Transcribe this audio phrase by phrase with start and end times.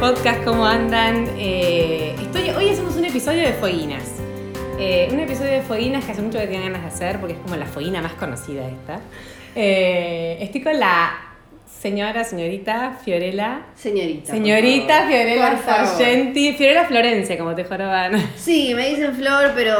[0.00, 1.26] Podcast, ¿cómo andan?
[1.36, 2.14] Eh,
[2.56, 4.04] hoy hacemos un episodio de Fueguinas.
[4.78, 7.40] Eh, un episodio de Fueguinas que hace mucho que tenía ganas de hacer porque es
[7.40, 9.00] como la Fueguina más conocida esta.
[9.56, 11.17] Eh, estoy con la
[11.80, 13.60] Señora, señorita Fiorella.
[13.76, 14.32] Señorita.
[14.32, 16.52] Señorita Fiorella Sargenti.
[16.54, 18.20] Fiorella Florencia, como te joroban.
[18.36, 19.76] Sí, me dicen Flor, pero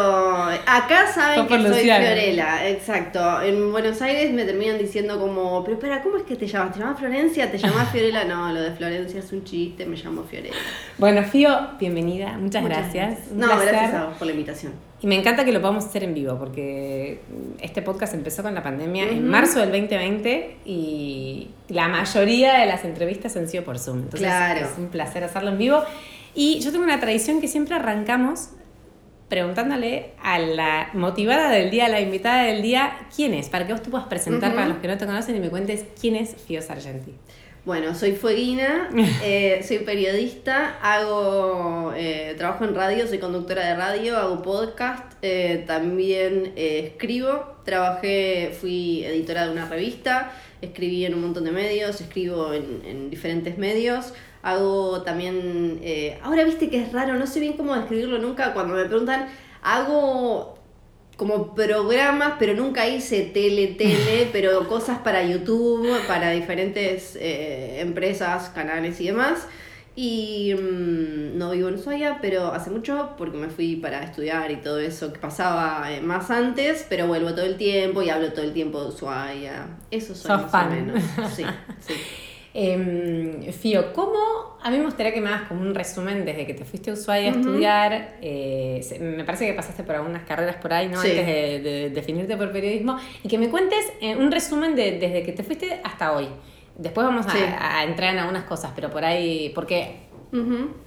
[0.64, 2.68] acá saben que soy Fiorella.
[2.68, 3.42] Exacto.
[3.42, 6.74] En Buenos Aires me terminan diciendo como, pero espera, ¿cómo es que te llamas?
[6.74, 7.50] ¿Te llamas Florencia?
[7.50, 8.24] ¿Te llamas Fiorella?
[8.24, 10.54] No, lo de Florencia es un chiste, me llamo Fiorella.
[10.98, 12.38] Bueno, Fio, bienvenida.
[12.38, 13.32] Muchas, gracias.
[13.32, 14.87] No, gracias a vos por la invitación.
[15.00, 17.20] Y me encanta que lo podamos hacer en vivo, porque
[17.60, 22.84] este podcast empezó con la pandemia en marzo del 2020 y la mayoría de las
[22.84, 23.98] entrevistas han sido por Zoom.
[23.98, 24.28] Entonces
[24.60, 25.82] es un placer hacerlo en vivo.
[26.34, 28.50] Y yo tengo una tradición que siempre arrancamos
[29.28, 33.74] preguntándole a la motivada del día, a la invitada del día, quién es, para que
[33.74, 36.34] vos te puedas presentar para los que no te conocen y me cuentes quién es
[36.34, 37.14] Fio Sargenti.
[37.68, 38.88] Bueno, soy Fueguina,
[39.22, 45.64] eh, soy periodista, hago, eh, trabajo en radio, soy conductora de radio, hago podcast, eh,
[45.66, 52.54] también escribo, trabajé, fui editora de una revista, escribí en un montón de medios, escribo
[52.54, 55.82] en, en diferentes medios, hago también,
[56.22, 59.28] ahora viste que es raro, no sé bien cómo describirlo nunca, cuando me preguntan,
[59.60, 60.57] hago
[61.18, 68.50] como programas, pero nunca hice tele, tele, pero cosas para YouTube, para diferentes eh, empresas,
[68.50, 69.48] canales y demás.
[69.96, 74.58] Y mm, no vivo en Ushuaia, pero hace mucho porque me fui para estudiar y
[74.58, 78.44] todo eso que pasaba eh, más antes, pero vuelvo todo el tiempo y hablo todo
[78.44, 79.66] el tiempo de Ushuaia.
[79.90, 81.02] Eso son más o menos.
[81.34, 81.44] Sí,
[81.80, 81.94] sí.
[82.60, 84.18] Eh, Fío, ¿cómo?
[84.60, 86.94] A mí me gustaría que me hagas como un resumen desde que te fuiste a
[86.94, 88.16] Ushuaia a estudiar.
[88.20, 90.98] Eh, me parece que pasaste por algunas carreras por ahí, ¿no?
[90.98, 92.98] Antes de, definirte por periodismo.
[93.22, 96.26] Y que me cuentes eh, un resumen de, desde que te fuiste hasta hoy.
[96.76, 100.08] Después vamos a, entrar en algunas cosas, pero por ahí, porque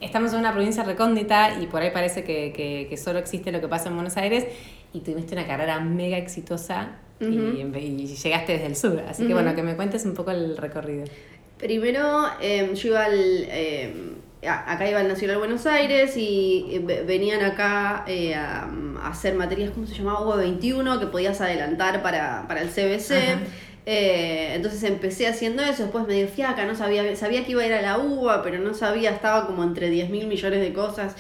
[0.02, 2.52] estamos en una provincia recóndita y por ahí parece que,
[2.90, 4.46] que, solo existe lo que pasa en Buenos Aires
[4.94, 9.02] y tuviste una carrera mega exitosa y, llegaste desde el sur.
[9.08, 11.06] Así que bueno, que me cuentes un poco el recorrido.
[11.62, 13.48] Primero, em, yo iba al.
[13.50, 14.12] Em,
[14.44, 18.68] acá iba al Nacional Buenos Aires y eh, venían acá eh, a,
[19.04, 20.22] hacer materias, ¿cómo se llamaba?
[20.22, 23.12] UBA 21, que podías adelantar para, el CBC.
[23.86, 27.66] Eh, entonces empecé haciendo eso, después me dio fiaca, no sabía, sabía que iba a
[27.66, 31.16] ir a la UBA, pero no sabía, estaba como entre 10 mil millones de cosas.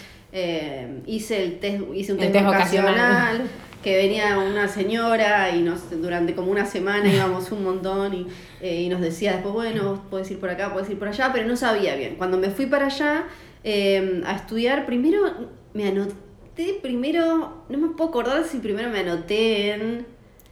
[1.05, 3.49] hice el test, hice un test, vocacional
[3.81, 8.27] que venía una señora y nos durante como una semana íbamos un montón y,
[8.61, 11.47] eh, y nos decía después, bueno, puedes ir por acá, puedes ir por allá, pero
[11.47, 12.15] no sabía bien.
[12.15, 13.25] Cuando me fui para allá
[13.63, 19.71] em, a estudiar, primero me anoté, primero, no me puedo acordar si primero me anoté
[19.71, 20.05] en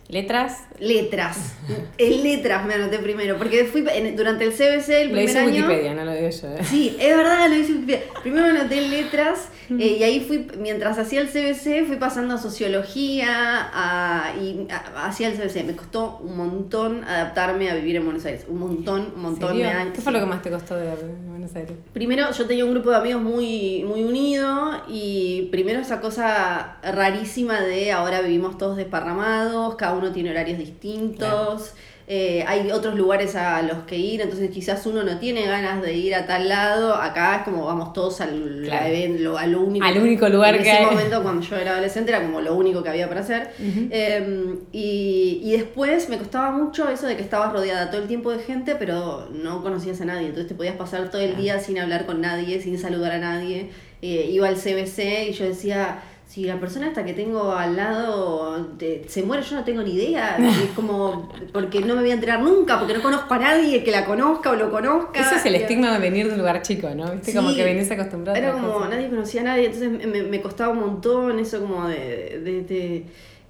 [0.09, 0.64] ¿Letras?
[0.80, 1.53] Letras.
[2.00, 5.44] En letras me anoté primero, porque fui durante el CBC el primer año...
[5.44, 6.47] Lo hice Wikipedia, no lo digo yo.
[6.47, 6.64] ¿eh?
[6.64, 8.02] Sí, es verdad, lo hice Wikipedia.
[8.24, 12.34] Primero me anoté en letras eh, y ahí fui, mientras hacía el CBC, fui pasando
[12.34, 15.64] a sociología a, y hacía el CBC.
[15.64, 18.46] Me costó un montón adaptarme a vivir en Buenos Aires.
[18.48, 19.94] Un montón, un montón de años.
[19.94, 20.90] ¿Qué fue lo que más te costó de
[21.39, 21.77] Buenos Aires?
[21.94, 27.61] Primero, yo tenía un grupo de amigos muy, muy unido y primero esa cosa rarísima
[27.61, 31.75] de ahora vivimos todos desparramados, cada uno tiene horarios distintos.
[32.12, 35.94] Eh, hay otros lugares a los que ir, entonces quizás uno no tiene ganas de
[35.94, 36.96] ir a tal lado.
[36.96, 41.22] Acá es como vamos todos al, al único, al único lugar en que ese momento
[41.22, 43.52] cuando yo era adolescente era como lo único que había para hacer.
[43.59, 48.31] Em, y, y, después me costaba mucho eso de que estabas rodeada todo el tiempo
[48.31, 50.30] de gente, pero no conocías a nadie.
[50.30, 53.69] Entonces te podías pasar todo el día sin hablar con nadie, sin saludar a nadie.
[54.01, 56.00] Eh, iba al CBC y yo decía
[56.30, 58.68] si la persona hasta que tengo al lado
[59.08, 60.38] se muere, yo no tengo ni idea.
[60.64, 63.90] Es como, porque no me voy a enterar nunca, porque no conozco a nadie que
[63.90, 65.20] la conozca o lo conozca.
[65.20, 67.12] Ese es el estigma de venir de un lugar chico, ¿no?
[67.14, 68.38] Viste, como que venís acostumbrado.
[68.38, 72.40] Era como, nadie conocía a nadie, entonces me, me costaba un montón eso como de...
[72.44, 73.06] de, de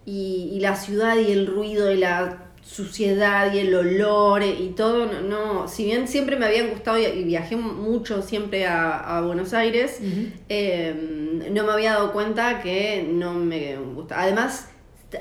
[0.06, 5.08] y, y la ciudad y el ruido y la suciedad y el olor y todo,
[5.08, 10.00] no, si bien siempre me habían gustado y, viajé mucho siempre a, Buenos Aires,
[10.50, 14.22] em, no me había dado cuenta que no me gusta.
[14.22, 14.70] Además,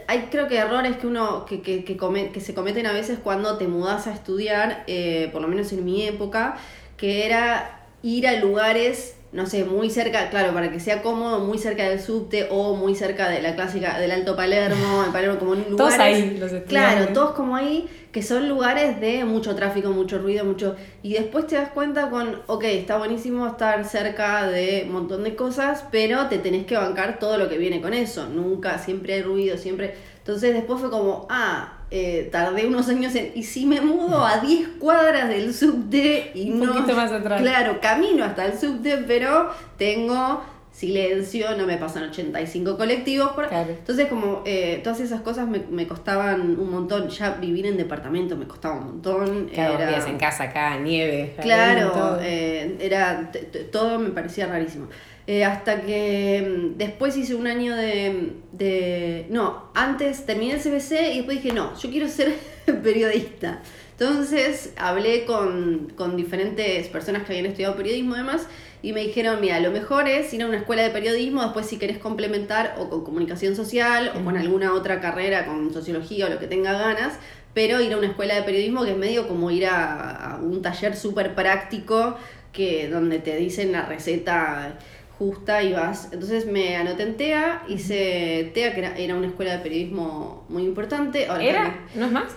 [0.07, 1.97] hay creo que errores que uno que, que, que,
[2.33, 5.85] que se cometen a veces cuando te mudas a estudiar, eh, por lo menos en
[5.85, 6.59] mi época,
[6.99, 11.59] que era ir a lugares no sé, muy cerca, claro, para que sea cómodo, muy
[11.59, 15.55] cerca del subte o muy cerca de la clásica del Alto Palermo, en Palermo como
[15.55, 15.77] lugares.
[15.77, 20.45] Todos ahí, los Claro, todos como ahí, que son lugares de mucho tráfico, mucho ruido,
[20.45, 20.75] mucho.
[21.05, 25.37] Y después te das cuenta con, ok, está buenísimo estar cerca de un montón de
[25.37, 28.27] cosas, pero te tenés que bancar todo lo que viene con eso.
[28.27, 29.95] Nunca, siempre hay ruido, siempre.
[30.17, 33.33] Entonces después fue como, ah, eh, tardé unos años en.
[33.35, 36.73] Y si me mudo a 10 cuadras del subte y Un no.
[36.75, 37.41] poquito más atrás.
[37.41, 43.31] Claro, camino hasta el subte, pero tengo silencio, no me pasan 85 colectivos.
[43.33, 43.49] Por...
[43.49, 43.71] Claro.
[43.71, 47.09] Entonces, como eh, todas esas cosas me, me costaban un montón.
[47.09, 49.47] Ya vivir en departamento me costaba un montón.
[49.53, 51.35] Claro, Era- en casa acá, nieve.
[51.41, 53.33] Claro, eh, era
[53.73, 54.87] todo me parecía rarísimo.
[55.31, 61.13] Eh, hasta que mm, después hice un año de, de- No, antes terminé el CBC
[61.13, 62.35] y después dije, no, yo quiero ser
[62.83, 63.61] periodista.
[63.93, 68.47] Entonces hablé con, con diferentes personas que habían estudiado periodismo además
[68.83, 71.77] y me dijeron, mira, lo mejor es ir a una escuela de periodismo, después si
[71.79, 76.39] querés complementar o con comunicación social o con alguna otra carrera, con sociología o lo
[76.39, 77.19] que tenga ganas,
[77.55, 80.63] pero ir a una escuela de periodismo que es medio como ir a, a un
[80.63, 82.17] taller súper práctico
[82.53, 84.79] que donde te dicen la receta
[85.19, 86.09] justa y vas.
[86.13, 90.65] Entonces me anoté en TEA, hice TEA, que era, era una escuela de periodismo muy
[90.65, 91.27] importante.
[91.27, 91.63] Ahora ¿Era?
[91.65, 92.33] también- ¿No es más?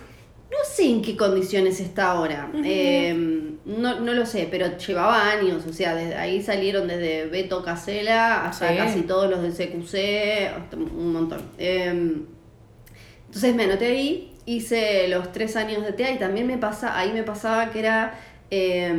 [0.51, 2.51] no sé en qué condiciones está ahora.
[2.65, 3.13] Eh,
[3.65, 5.65] no, no lo sé, pero llevaba años.
[5.65, 8.75] O sea, desde ahí salieron desde Beto Casela hasta Sí.
[8.77, 11.41] casi todos los del CQC, hasta un montón.
[11.57, 12.15] Eh,
[13.27, 17.13] entonces me anoté ahí, hice los tres años de TEA y también me pasa, ahí
[17.13, 18.19] me pasaba que era.
[18.53, 18.93] Eh,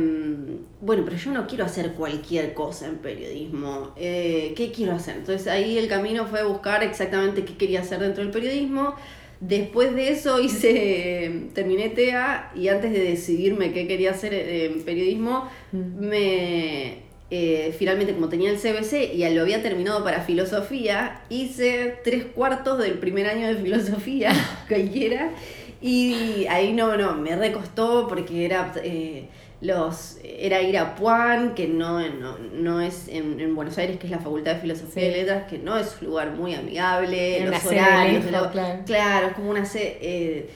[0.81, 3.93] bueno, pero yo no quiero hacer cualquier cosa en periodismo.
[3.95, 5.17] Eh, ¿Qué quiero hacer?
[5.17, 8.95] Entonces ahí el camino fue buscar exactamente qué quería hacer dentro del periodismo.
[9.39, 15.47] Después de eso hice, terminé TEA y antes de decidirme qué quería hacer en periodismo,
[15.71, 22.25] me eh, finalmente como tenía el CBC y lo había terminado para filosofía, hice tres
[22.25, 24.31] cuartos del primer año de filosofía,
[24.67, 25.31] cualquiera,
[25.79, 28.73] y ahí no, no, me recostó porque era...
[28.83, 29.27] eh,
[29.63, 34.07] los, era ir a Puan, que no, no, no es en, en Buenos Aires, que
[34.07, 35.09] es la Facultad de Filosofía Sí.
[35.09, 38.79] y Letras, que no es un lugar muy amigable, los sede horarios, lo- claro.
[38.85, 40.49] claro, es como una se- eh,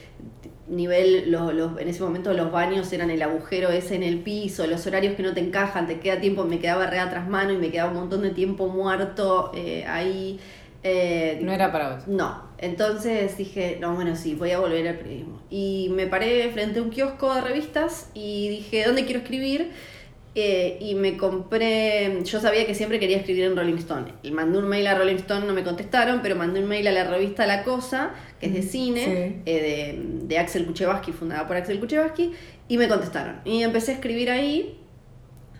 [0.68, 4.68] nivel, los, los, en ese momento los baños eran el agujero ese en el piso,
[4.68, 7.58] los horarios que no te encajan, te queda tiempo, me quedaba re atrás mano y
[7.58, 10.40] me quedaba un montón de tiempo muerto eh, ahí.
[10.84, 12.08] eh, No era para vos.
[12.08, 15.42] no, entonces dije, no, bueno, sí, voy a volver al periodismo.
[15.50, 19.72] Y me paré frente a un kiosco de revistas y dije, ¿dónde quiero escribir?
[20.40, 24.14] Eh, y me compré, yo sabía que siempre quería escribir en Rolling Stone.
[24.22, 26.92] Y mandé un mail a Rolling Stone, no me contestaron, pero mandé un mail a
[26.92, 29.42] la revista La Cosa, que es de cine, Sí.
[29.52, 32.34] eh, de, de Axel Kuchevaski, fundada por Axel Kuchevaski,
[32.68, 33.38] y me contestaron.
[33.46, 34.78] Y empecé a escribir ahí.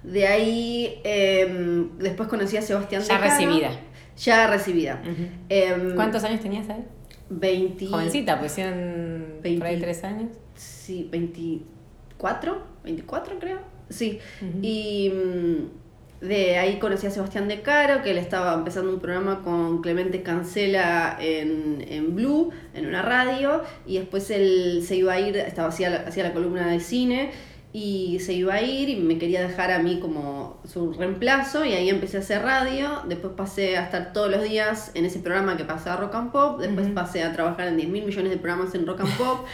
[0.04, 3.72] De ahí, eh, después conocí a Sebastián Ya recibida.
[4.18, 5.02] Ya recibida.
[5.50, 6.84] Em, ¿Cuántos años tenías ahí?
[7.30, 7.88] 20.
[7.88, 9.82] Jovencita, pues eran por ahí 20.
[9.82, 10.32] tres años.
[10.56, 13.60] Sí, 24, 24 creo.
[13.90, 14.20] Sí.
[14.62, 19.42] Y mm, de ahí conocí a Sebastián De Caro, que él estaba empezando un programa
[19.44, 25.20] con Clemente Cancela en, en Blue, en una radio, y después él se iba a
[25.20, 27.32] ir, estaba hacía la, hacía la columna de cine,
[27.74, 31.74] y se iba a ir y me quería dejar a mí como su reemplazo, y
[31.74, 35.58] ahí empecé a hacer radio, después pasé a estar todos los días en ese programa
[35.58, 38.74] que pasaba Rock and Pop, después pasé a trabajar en 10 mil millones de programas
[38.74, 39.46] en Rock and Pop,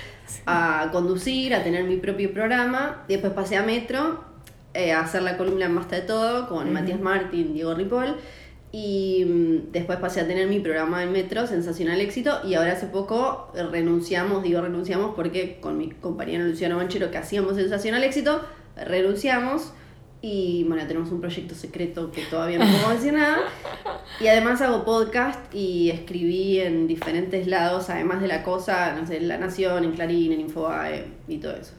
[0.45, 3.03] a conducir, a tener mi propio programa.
[3.07, 4.23] Después pasé a Metro
[4.73, 6.71] eh, a hacer la columna en Basta de Todo con.
[6.71, 8.15] Matías Martín, Diego Ripoll.
[8.75, 12.39] Y mm, después pasé a tener mi programa en Metro, Sensacional Éxito.
[12.43, 17.55] Y ahora hace poco renunciamos, digo renunciamos porque con mi compañero Luciano Manchero que hacíamos
[17.55, 18.41] Sensacional Éxito,
[18.75, 19.73] renunciamos.
[20.21, 23.39] Y bueno, tenemos un proyecto secreto que todavía no puedo decir nada.
[24.19, 29.17] Y además hago podcast y escribí en diferentes lados, además de la cosa, no sé,
[29.17, 31.73] en La Nación, en Clarín, en Infobae y todo eso.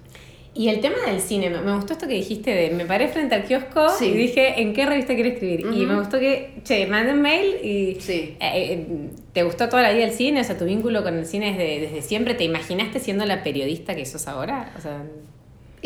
[0.57, 3.43] Y el tema del cine, me, gustó esto que dijiste de me paré frente al
[3.45, 4.07] kiosco Sí.
[4.07, 5.61] y dije en qué revista quiero escribir.
[5.75, 8.37] Y me gustó que, che, mandé un mail y Sí.
[8.39, 8.87] eh, eh,
[9.33, 10.41] ¿te gustó toda la vida el cine?
[10.41, 12.35] O sea, tu vínculo con el cine desde, desde siempre.
[12.35, 14.73] ¿Te imaginaste siendo la periodista que sos ahora?
[14.79, 15.03] O sea,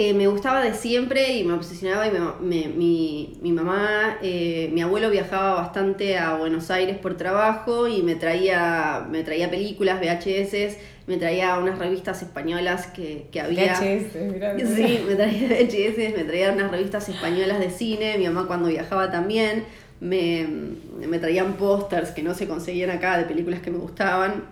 [0.00, 4.70] Eh, me gustaba de siempre y me obsesionaba y me- me- mi, mi mamá, eh,
[4.72, 9.98] mi abuelo viajaba bastante a Buenos Aires por trabajo y me traía, me traía películas,
[10.00, 10.78] VHS,
[11.08, 13.74] me traía unas revistas españolas que, que había.
[13.74, 14.56] VHS, mirá.
[14.76, 19.10] Sí, me traía VHS, me traía unas revistas españolas de cine, mi mamá cuando viajaba
[19.10, 19.64] también,
[20.00, 20.46] me,
[21.08, 24.44] me traían pósters que no se conseguían acá de películas que me gustaban.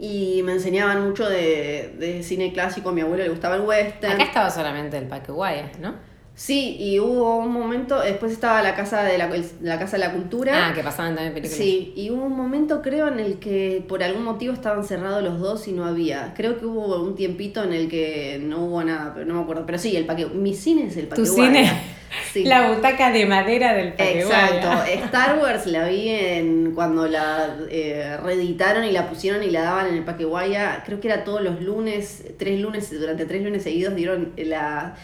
[0.00, 4.14] Y me enseñaban mucho de, de cine clásico, a mi abuelo le gustaba el western.
[4.14, 5.94] Acá estaba solamente el Parque Guaya, ¿no?
[6.34, 9.28] Sí, y hubo un momento, después estaba la casa de la,
[9.60, 10.68] la casa de la cultura.
[10.68, 11.58] Ah, que pasaban también películas.
[11.58, 15.38] Sí, y hubo un momento creo en el que por algún motivo estaban cerrados los
[15.38, 16.32] dos y no había.
[16.34, 19.66] Creo que hubo un tiempito en el que no hubo nada, pero no me acuerdo.
[19.66, 21.70] Pero sí, el paque, mi cine es el paque Tu cine.
[22.44, 24.90] La butaca de madera del Exacto.
[25.06, 29.86] Star Wars la vi en cuando la eh, reeditaron y la pusieron y la daban
[29.88, 30.82] en el Paqueguaya.
[30.84, 34.96] Creo que era todos los lunes, tres lunes, durante tres lunes seguidos dieron la,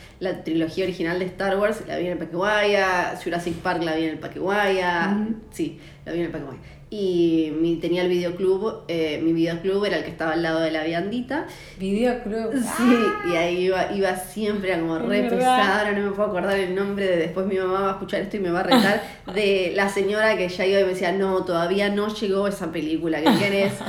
[0.45, 1.83] trilogía original de Star Wars.
[1.87, 3.15] La vi en el Paqueguaya.
[3.23, 5.17] Jurassic Park la vi en el Paqueguaya.
[5.51, 9.97] Sí, la vi en el Paqueguaya y mi, tenía el videoclub, eh, mi videoclub era
[9.97, 11.49] el que estaba al lado de la viandita.
[11.81, 12.53] Videoclub.
[12.55, 12.97] Sí,
[13.33, 16.77] y ahí iba, iba siempre, era como re pesada, ahora no me puedo acordar el
[16.77, 19.03] nombre, de después mi mamá va a escuchar esto y me va a retar,
[19.35, 23.21] de la señora que ya iba y me decía, no, todavía no llegó esa película,
[23.21, 23.73] ¿qué querés?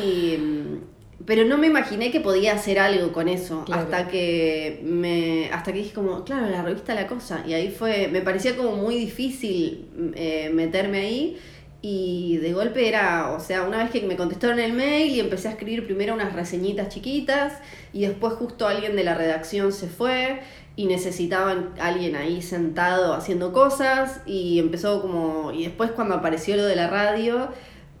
[0.00, 0.38] Y,
[1.26, 5.78] pero no me imaginé que podía hacer algo con eso hasta que me hasta que
[5.78, 9.86] dije como claro la revista la cosa y ahí fue me parecía como muy difícil
[10.14, 11.38] eh, meterme ahí
[11.86, 15.48] y de golpe era, o sea, una vez que me contestaron el mail y empecé
[15.48, 17.58] a escribir primero unas reseñitas chiquitas
[17.92, 20.40] y después justo alguien de la redacción se fue
[20.76, 26.64] y necesitaban alguien ahí sentado haciendo cosas y empezó como, y después cuando apareció lo
[26.64, 27.50] de la radio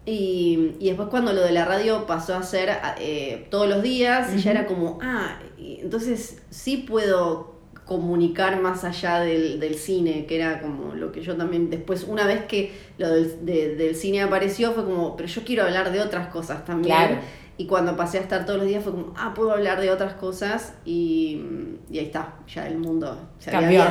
[0.06, 4.42] y, y después cuando lo de la radio pasó a ser eh, todos los días,
[4.42, 7.53] ya era como, ah, entonces sí puedo
[7.84, 12.26] comunicar más allá del, del, cine, que era como lo que yo también después, una
[12.26, 16.28] vez que lo del, del cine apareció, fue como, pero yo quiero hablar de otras
[16.28, 17.20] cosas también.
[17.56, 20.14] Y cuando pasé a estar todos los días fue como, ah, puedo hablar de otras
[20.14, 21.40] cosas y,
[21.88, 23.84] y ahí está, ya el mundo se cambió.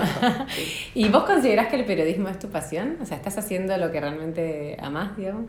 [0.95, 2.97] ¿Y vos considerás que el periodismo es tu pasión?
[3.01, 5.45] O sea, ¿estás haciendo lo que realmente amás, digamos?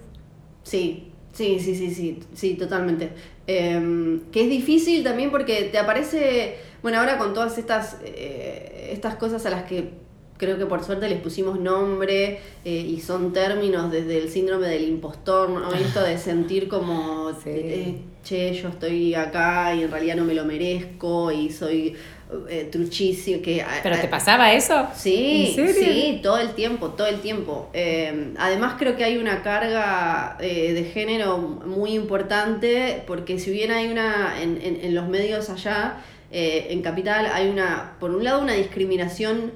[0.62, 3.10] Sí, sí, sí, sí, sí, sí, totalmente.
[3.48, 9.14] Em, que es difícil también porque te aparece bueno, ahora con todas estas, eh, estas
[9.14, 9.92] cosas a las que
[10.36, 14.86] creo que por suerte les pusimos nombre eh, y son términos desde el síndrome del
[14.86, 15.72] impostor, ¿no?
[15.72, 20.44] Esto de sentir como, eh, che, yo estoy acá y en realidad no me lo
[20.44, 21.96] merezco y soy
[22.70, 23.40] truchísimo.
[23.40, 24.86] Que, ¿Pero te pasaba eso?
[24.94, 27.70] Sí, sí, todo el tiempo, todo el tiempo.
[28.36, 34.42] además creo que hay una carga de género muy importante porque si bien hay una
[34.42, 36.02] en, en, en los medios allá,
[36.36, 39.52] eh, en Capital hay una, por un lado, una discriminación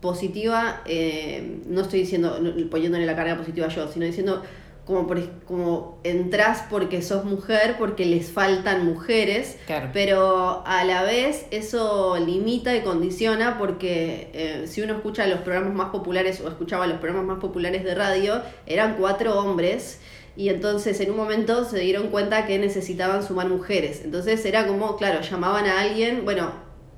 [0.00, 2.38] positiva, eh, no estoy diciendo,
[2.70, 4.44] poniéndole la carga positiva yo, sino diciendo
[4.84, 9.56] como, por, como entras porque sos mujer, porque les faltan mujeres,
[9.92, 15.74] pero a la vez eso limita y condiciona porque eh, si uno escucha los programas
[15.74, 19.98] más populares o escuchaba los programas más populares de radio, eran cuatro hombres
[20.36, 24.02] y entonces en un momento se dieron cuenta que necesitaban sumar mujeres.
[24.04, 26.52] Entonces era como, claro, llamaban a alguien, bueno,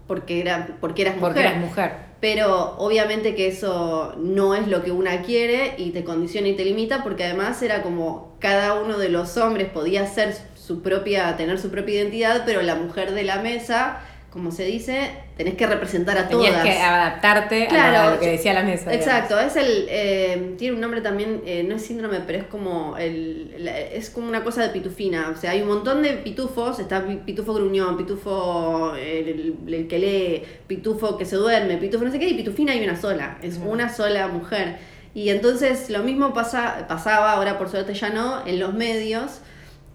[0.07, 1.33] porque, era, porque eras mujer.
[1.33, 1.93] Porque eras mujer.
[2.21, 6.65] Pero obviamente que eso no es lo que una quiere y te condiciona y te
[6.65, 11.59] limita porque además era como cada uno de los hombres podía ser su propia, tener
[11.59, 14.01] su propia identidad, pero la mujer de la mesa
[14.37, 16.67] como se dice, tenés que representar a Tenías todas.
[16.67, 18.93] que adaptarte a lo que decía la mesa.
[18.93, 22.99] Exacto, es el, eh, tiene un nombre también, eh, no es síndrome, pero es como
[22.99, 25.31] el, es como una cosa de pitufina.
[25.35, 30.43] O sea, hay un montón de pitufos, está pitufo gruñón, pitufo el, el, que lee,
[30.67, 33.89] pitufo que se duerme, pitufo no sé qué, y pitufina hay una sola, es una
[33.89, 34.77] sola mujer.
[35.15, 39.41] Y entonces lo mismo pasa, pasaba, ahora por suerte ya no, en los medios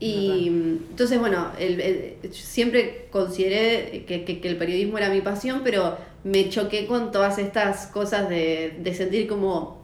[0.01, 6.87] y entonces, bueno, el, siempre consideré que, el periodismo era mi pasión, pero me choqué
[6.87, 9.79] con todas estas cosas de, de sentir como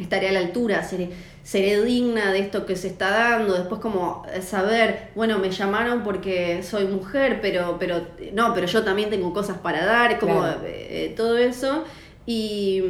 [0.00, 1.10] estaré a la altura, seré,
[1.42, 6.62] seré digna de esto que se está dando, después como saber, bueno, me llamaron porque
[6.62, 11.36] soy mujer, pero, pero no, pero yo también tengo cosas para dar, como eh, todo
[11.36, 11.84] eso.
[12.30, 12.82] Y,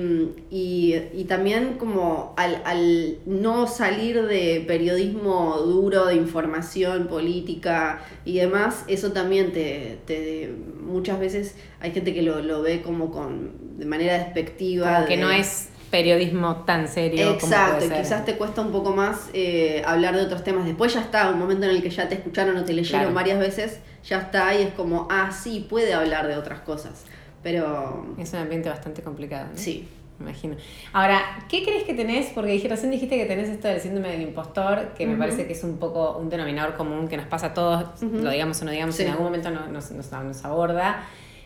[0.50, 8.83] y, también como al, al, no salir de periodismo duro, de información política y demás,
[8.88, 13.87] eso también te, te muchas veces hay gente que lo, lo ve como con de
[13.87, 15.07] manera despectiva.
[15.07, 17.30] que no es periodismo tan serio.
[17.30, 20.66] Exacto, y quizás te cuesta un poco más eh, hablar de otros temas.
[20.66, 23.38] Después ya está, un momento en el que ya te escucharon o te leyeron varias
[23.38, 27.04] veces, ya está y es como, ah, sí, puede hablar de otras cosas.
[27.50, 28.07] Pero.
[28.19, 29.49] Es un ambiente bastante complicado.
[29.55, 29.88] Sí.
[30.19, 30.57] Me imagino.
[30.93, 32.26] Ahora, ¿qué crees que tenés?
[32.35, 35.62] Porque recién dijiste que tenés esto del síndrome del impostor, que me parece que es
[35.62, 38.99] un poco un denominador común que nos pasa a todos, lo digamos o no digamos,
[38.99, 41.05] en algún momento nos, nos, aborda.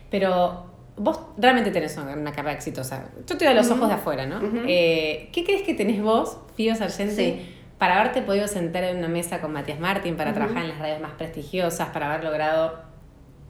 [0.09, 0.65] Pero
[0.97, 3.11] vos realmente tenés una, carrera exitosa.
[3.27, 4.41] Yo te doy los ojos de afuera, ¿no?
[4.67, 7.45] Eh, ¿Qué crees que tenés vos, Fío Sargenti,
[7.77, 10.99] para haberte podido sentar en una mesa con Matías Martín, para trabajar en las radios
[10.99, 12.92] más prestigiosas, para haber logrado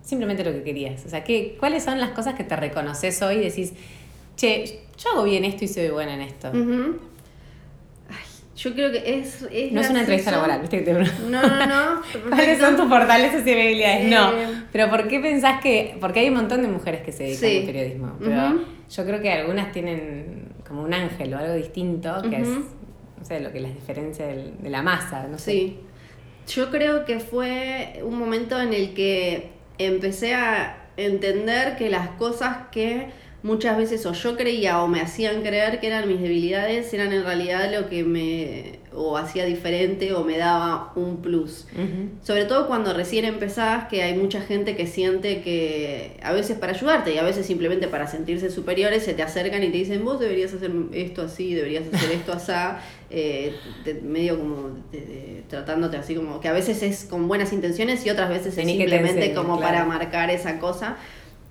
[0.03, 1.05] simplemente lo que querías.
[1.05, 3.73] O sea, ¿qué, ¿cuáles son las cosas que te reconoces hoy y decís,
[4.35, 6.51] che, yo hago bien esto y soy buena en esto?
[8.55, 9.47] Yo creo que es.
[9.51, 10.83] es no es una entrevista laboral, ¿viste?
[10.83, 10.93] Que te...
[10.93, 12.01] No, no, no.
[12.29, 14.09] ¿Cuáles son tus fortalezas y debilidades?
[14.09, 14.31] no.
[14.31, 15.97] Eh, pero ¿por qué pensás que.?
[15.99, 18.13] Porque hay un montón de mujeres que se dedican al periodismo.
[18.19, 22.47] Pero yo creo que algunas tienen como un ángel o algo distinto, que es.
[22.47, 25.51] No sé, lo que las diferencia de la masa, no sé.
[25.51, 25.79] Sí.
[26.47, 32.67] Yo creo que fue un momento en el que empecé a entender que las cosas
[32.71, 33.11] que
[33.43, 37.23] muchas veces o yo creía o me hacían creer que eran mis debilidades eran en
[37.23, 41.65] realidad lo que me o hacía diferente o me daba un plus.
[42.21, 46.73] Sobre todo cuando recién empezás, que hay mucha gente que siente que a veces para
[46.73, 50.19] ayudarte y a veces simplemente para sentirse superiores se te acercan y te dicen vos
[50.19, 52.51] deberías hacer esto así, deberías hacer esto así,
[53.09, 53.55] eh,
[54.03, 54.77] medio como
[55.49, 59.33] tratándote así como que a veces es con buenas intenciones y otras veces es simplemente
[59.33, 60.97] como para marcar esa cosa.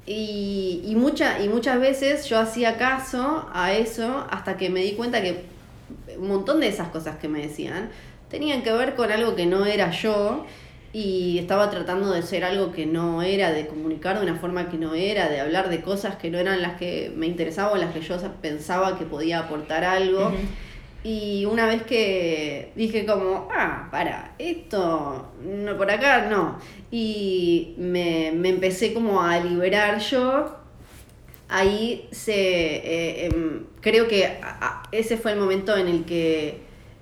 [0.05, 4.93] Y, y, mucha, y muchas veces yo hacía caso a eso hasta que me di
[4.93, 5.45] cuenta que
[6.19, 7.91] un montón de esas cosas que me decían
[8.29, 10.47] tenían que ver con algo que no era yo
[10.93, 14.77] y estaba tratando de ser algo que no era, de comunicar de una forma que
[14.77, 17.95] no era, de hablar de cosas que no eran las que me interesaban o las
[17.95, 20.33] que yo pensaba que podía aportar algo.
[21.05, 26.59] Y una vez que dije como, ah, para, esto, no, por acá no.
[26.93, 30.59] Y me, empecé como a liberar yo.
[31.49, 34.41] Ahí se, eh, em, creo que
[34.93, 36.61] ese fue el momento en el que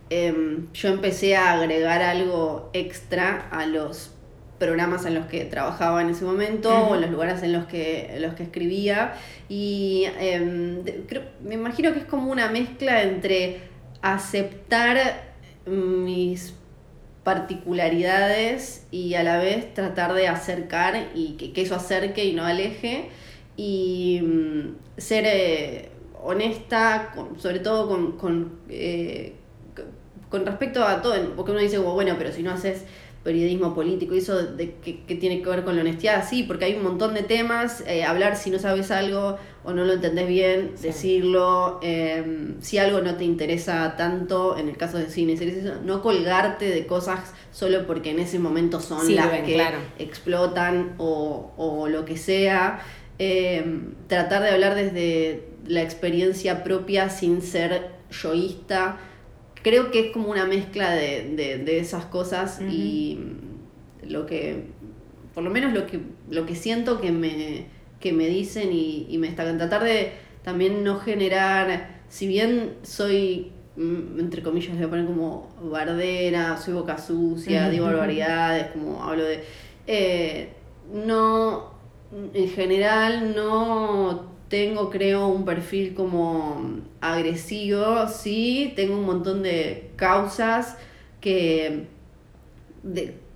[0.08, 4.12] em, yo empecé a agregar algo extra a los
[4.58, 8.16] programas en los que trabajaba en ese momento o en los lugares en los que,
[8.18, 9.14] los que escribía.
[9.48, 10.82] Y em,
[11.42, 13.69] me imagino que es como una mezcla entre
[14.02, 15.34] aceptar
[15.66, 16.54] mis
[17.24, 23.10] particularidades y a la vez tratar de acercar y que, eso acerque y no aleje.
[23.56, 25.90] Y mm, ser eh,
[26.22, 29.34] honesta, sobre todo con, con, eh,
[30.28, 32.84] con respecto a todo, porque uno dice, bueno, pero si no haces
[33.22, 36.74] periodismo político y eso de que, tiene que ver con la honestidad, sí, porque hay
[36.74, 40.72] un montón de temas, eh, hablar si no sabes algo o no lo entendés bien,
[40.80, 45.38] decirlo, em, si algo no te interesa tanto, en el caso de cine,
[45.84, 49.62] no colgarte de cosas solo porque en ese momento son las que
[49.98, 52.80] explotan o, o, lo que sea,
[53.18, 58.98] em, tratar de hablar desde la experiencia propia sin ser yoísta,
[59.62, 63.18] creo que es como una mezcla de, esas cosas y
[64.06, 64.64] lo que,
[65.34, 67.66] por lo menos lo que, lo que siento que me,
[68.00, 73.52] que me dicen y, y me está tratar de también no generar, si bien soy
[73.76, 79.02] mm, entre comillas le voy a poner como bardera, soy boca sucia, digo barbaridades, como
[79.02, 79.44] hablo de...
[79.86, 80.48] Eh,
[80.92, 81.70] no,
[82.34, 90.76] en general no tengo, creo, un perfil como agresivo, sí, tengo un montón de causas
[91.20, 91.86] que,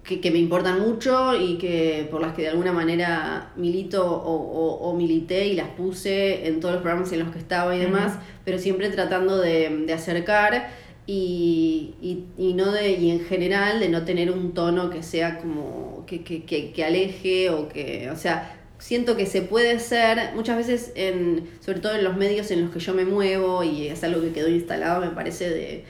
[0.02, 5.46] que, me importan mucho y que por las que de alguna manera milito o, milité
[5.46, 8.90] y las puse en todos los programas en los que estaba y demás, pero siempre
[8.90, 10.70] tratando de, acercar
[11.06, 11.94] y,
[12.38, 16.72] no de, y en general de no tener un tono que sea como que, que,
[16.72, 21.80] que aleje o que, o sea, siento que se puede ser, muchas veces, en, sobre
[21.80, 24.46] todo en los medios en los que yo me muevo, y es algo que quedó
[24.50, 25.84] instalado, me parece, de,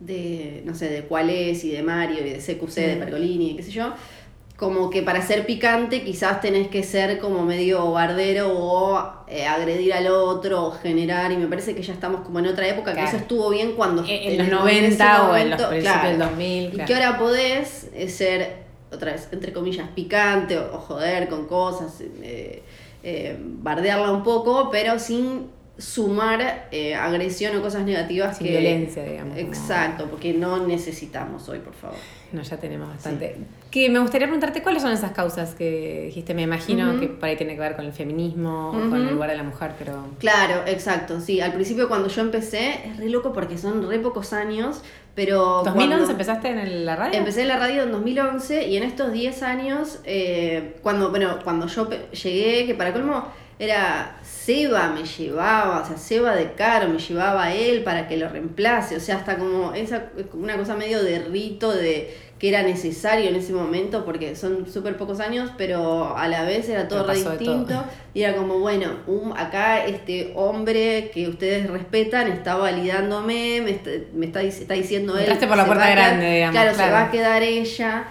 [0.00, 2.98] de no sé, de cuál es, y de Mario, y de CQC, de mm.
[3.00, 3.92] Pergolini, qué sé yo,
[4.56, 9.92] como que para ser picante quizás tenés que ser como medio bardero o eh, agredir
[9.92, 13.04] al otro o generar, y me parece que ya estamos como en otra época, que
[13.04, 14.02] eso estuvo bien cuando...
[14.08, 16.72] En, los 90 o en los principios del 2000.
[16.72, 22.00] Y que ahora podés eh, ser otra vez, entre comillas, picante o, joder con cosas,
[22.00, 22.62] eh,
[23.02, 29.38] eh, bardearla un poco, pero sin sumar eh, agresión o cosas negativas sin violencia, digamos.
[29.38, 31.98] Exacto, porque no necesitamos hoy, por favor.
[32.32, 33.36] No, ya tenemos bastante.
[33.70, 36.34] Que me gustaría preguntarte cuáles son esas causas que dijiste.
[36.34, 39.36] Me imagino que por ahí tiene que ver con el feminismo, con el lugar de
[39.36, 40.04] la mujer, pero.
[40.18, 41.20] Claro, exacto.
[41.20, 44.82] Sí, al principio cuando yo empecé, es re loco porque son re pocos años,
[45.18, 45.64] pero.
[45.64, 47.18] ¿2011 empezaste en la radio?
[47.18, 51.66] Empecé en la radio en 2011 y en estos 10 años, eh, cuando, bueno, cuando
[51.66, 53.26] yo llegué, que para colmo
[53.58, 58.16] era Seba me llevaba, o sea, Seba de Caro me llevaba a él para que
[58.16, 62.62] lo reemplace, o sea, hasta como esa una cosa medio de rito de que era
[62.62, 67.04] necesario en ese momento porque son súper pocos años, pero a la vez era todo
[67.04, 73.60] re distinto y era como, bueno, un, acá este hombre que ustedes respetan está validándome,
[73.62, 75.36] me está, me está, está diciendo él.
[75.48, 76.52] por la puerta grande, digamos.
[76.52, 78.04] Claro, se va a quedar ella.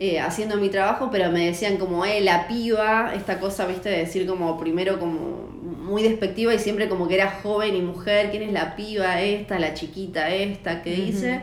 [0.00, 3.98] Eh, haciendo mi trabajo, pero me decían como, eh, la piba, esta cosa, viste, de
[3.98, 5.48] decir como primero como
[5.84, 9.60] muy despectiva y siempre como que era joven y mujer, ¿quién es la piba esta,
[9.60, 11.42] la chiquita esta que dice?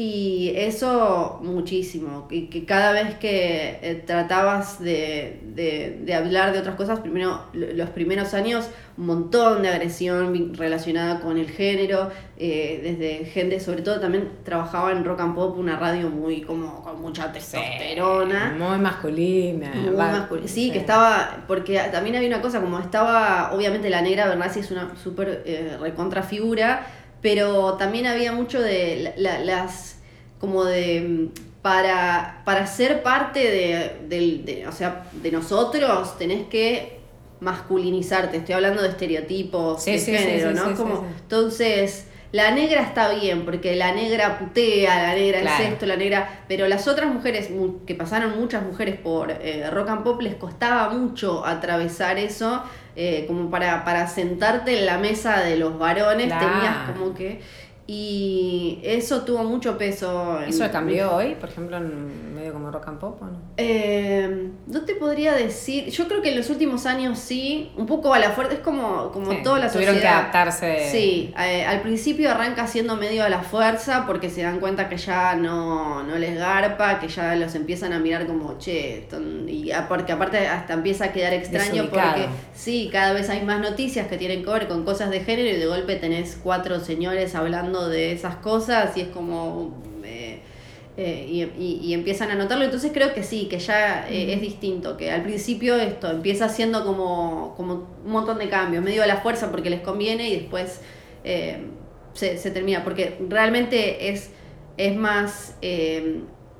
[0.00, 6.60] Y eso muchísimo, y que cada vez que eh, tratabas de, de, de, hablar de
[6.60, 12.80] otras cosas, primero los primeros años, un montón de agresión relacionada con el género, eh,
[12.80, 17.00] desde gente, sobre todo también trabajaba en Rock and Pop, una radio muy como con
[17.00, 18.54] mucha testosterona.
[18.56, 19.72] muy masculina.
[19.74, 20.46] Muy masculina.
[20.46, 24.70] Sí, que estaba, porque también había una cosa, como estaba, obviamente la negra Bernasi es
[24.70, 26.86] una súper eh, recontra figura,
[27.20, 29.96] pero también había mucho de las,
[30.40, 31.28] como de,
[31.62, 33.40] para, para ser parte
[34.08, 36.98] de, o sea, de nosotros tenés que
[37.40, 40.74] masculinizarte, estoy hablando de estereotipos de género, ¿no?
[40.74, 45.96] como, entonces, la negra está bien, porque la negra putea, la negra es esto, la
[45.96, 46.42] negra.
[46.46, 47.48] Pero las otras mujeres,
[47.86, 52.62] que pasaron muchas mujeres por eh, rock and pop, les costaba mucho atravesar eso
[52.96, 57.40] eh, como para, para sentarte en la mesa de los varones, tenías como que...
[57.90, 60.40] Y eso tuvo mucho peso.
[60.46, 63.38] ¿Eso cambió hoy, por ejemplo, en medio como rock and pop o no?
[63.56, 65.88] Eh, no te podría decir.
[65.88, 68.52] Yo creo que en los últimos años sí, un poco a la fuerza.
[68.52, 69.94] Es como, como toda la tuvieron sociedad.
[69.94, 70.90] Tuvieron que adaptarse.
[70.90, 74.98] Sí, eh, al principio arranca siendo medio a la fuerza porque se dan cuenta que
[74.98, 79.08] ya no, no les garpa, que ya los empiezan a mirar como che.
[79.46, 84.08] Y porque aparte hasta empieza a quedar extraño porque sí, cada vez hay más noticias
[84.08, 87.77] que tienen que ver con cosas de género y de golpe tenés cuatro señores hablando
[87.86, 89.76] de esas cosas y es como...
[90.04, 90.40] Eh,
[90.96, 95.12] eh, y, empiezan a notarlo, entonces creo que sí, que ya eh, es distinto, que
[95.12, 99.52] al principio esto empieza siendo como, como un montón de cambios, medio a la fuerza
[99.52, 100.80] porque les conviene y después
[102.14, 104.30] se, termina, porque realmente es,
[104.76, 105.54] es más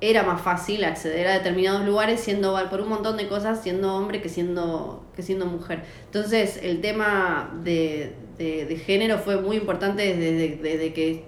[0.00, 4.20] era más fácil acceder a determinados lugares siendo por un montón de cosas siendo hombre
[4.20, 10.56] que siendo que siendo mujer entonces el tema de, de, género fue muy importante desde,
[10.56, 11.24] desde, que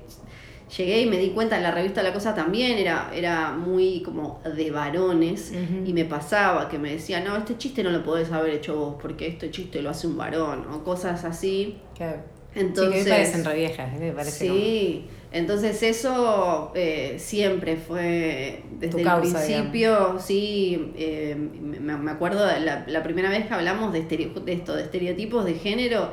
[0.77, 4.41] llegué y me di cuenta en la revista La Cosa también era, era muy como
[4.45, 5.53] de varones
[5.85, 8.97] y me pasaba que me decían, no, este chiste no lo podés haber hecho vos
[9.01, 11.79] porque este chiste lo hace un varón o cosas así.
[11.97, 12.19] Claro.
[12.55, 14.13] Entonces, sí, que me parecen re viejas, ¿eh?
[14.15, 22.85] parece Sí, entonces eso eh, siempre fue desde el principio, sí, eh, me, acuerdo la,
[22.87, 26.13] la, primera vez que hablamos de, de esto, de estereotipos de género,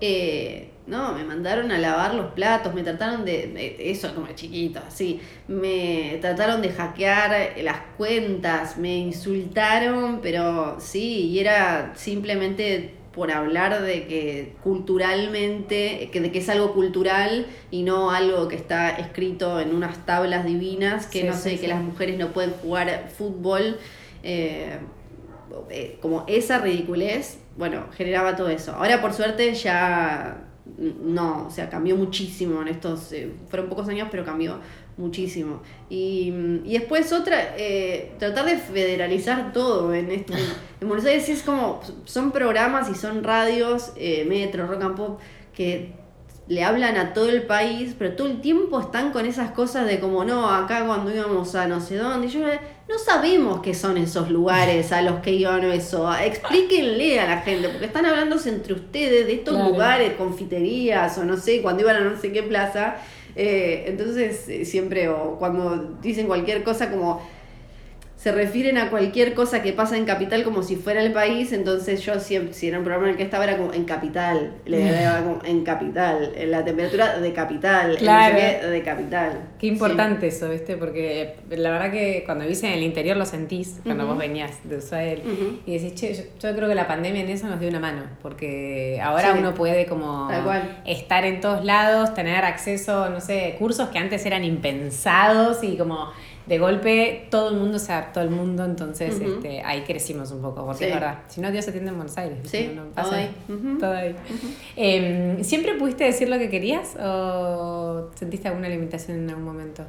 [0.00, 5.20] eh, no, me mandaron a lavar los platos, me trataron de, eso como chiquito, así,
[5.46, 13.82] me trataron de hackear las cuentas, me insultaron, pero sí, y era simplemente por hablar
[13.82, 19.58] de que culturalmente, que de que es algo cultural y no algo que está escrito
[19.58, 23.78] en unas tablas divinas, que no sé, que las mujeres no pueden jugar fútbol.
[24.22, 24.78] Eh,
[25.70, 28.72] eh, como esa ridiculez, bueno, generaba todo eso.
[28.72, 30.42] Ahora por suerte ya
[30.76, 34.60] no, o sea, cambió muchísimo en estos, eh, fueron pocos años, pero cambió
[34.96, 35.62] muchísimo.
[35.88, 36.30] Y,
[36.64, 40.34] después otra, eh, tratar de federalizar todo en, este,
[40.80, 43.92] en Buenos Aires es como, son programas y son radios,
[44.26, 45.20] Metro, Rock and Pop,
[45.54, 45.94] que
[46.48, 49.98] le hablan a todo el país, pero todo el tiempo están con esas cosas de
[49.98, 52.40] como, no, acá cuando íbamos a no sé dónde, y yo
[52.88, 56.08] no sabemos qué son esos lugares a los que iban eso.
[56.14, 61.36] Explíquenle a la gente, porque están hablándose entre ustedes de estos lugares, confiterías o no
[61.36, 62.96] sé, cuando iban a no sé qué plaza.
[63.36, 67.20] Eh, entonces, eh, siempre, o cuando dicen cualquier cosa como
[68.16, 72.00] se refieren a cualquier cosa que pasa en capital como si fuera el país, entonces
[72.00, 74.90] yo siempre, si era un programa en el que estaba era como en capital, le
[74.90, 78.68] daba como en capital, en la temperatura de capital, claro.
[78.68, 79.32] de capital.
[79.58, 80.76] Qué importante eso, ¿viste?
[80.76, 84.78] Porque la verdad que cuando vivís en el interior lo sentís, cuando vos venías de
[84.78, 85.18] Ushuaia
[85.66, 88.98] y decís, che, yo, creo que la pandemia en eso nos dio una mano, porque
[89.02, 90.28] ahora uno puede como
[90.86, 96.12] estar en todos lados, tener acceso, no sé, cursos que antes eran impensados y como
[96.46, 100.64] de golpe todo el mundo se adaptó al mundo, entonces este, ahí crecimos un poco,
[100.64, 103.28] porque es verdad, si no Dios se atiende en Buenos Aires, sí, no, pasa
[103.80, 104.14] todo ahí.
[104.76, 109.84] Em, ¿Siempre pudiste decir lo que querías o sentiste alguna limitación en algún momento?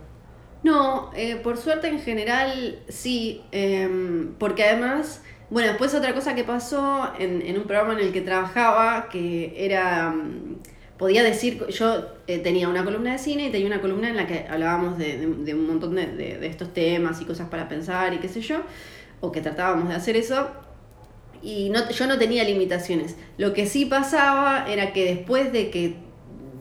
[0.64, 6.44] No, eh, por suerte en general sí, em, porque además, bueno, después otra cosa que
[6.44, 10.14] pasó en, en, un programa en el que trabajaba, que era
[10.98, 14.28] podía decir, yo eh, tenía una columna de cine y tenía una columna en la
[14.28, 18.42] que hablábamos de, un montón de, estos temas y cosas para pensar y qué sé
[18.42, 18.62] yo,
[19.22, 20.48] o que tratábamos de hacer eso,
[21.42, 23.16] y no, yo no tenía limitaciones.
[23.38, 25.98] Lo que sí pasaba era que después de que,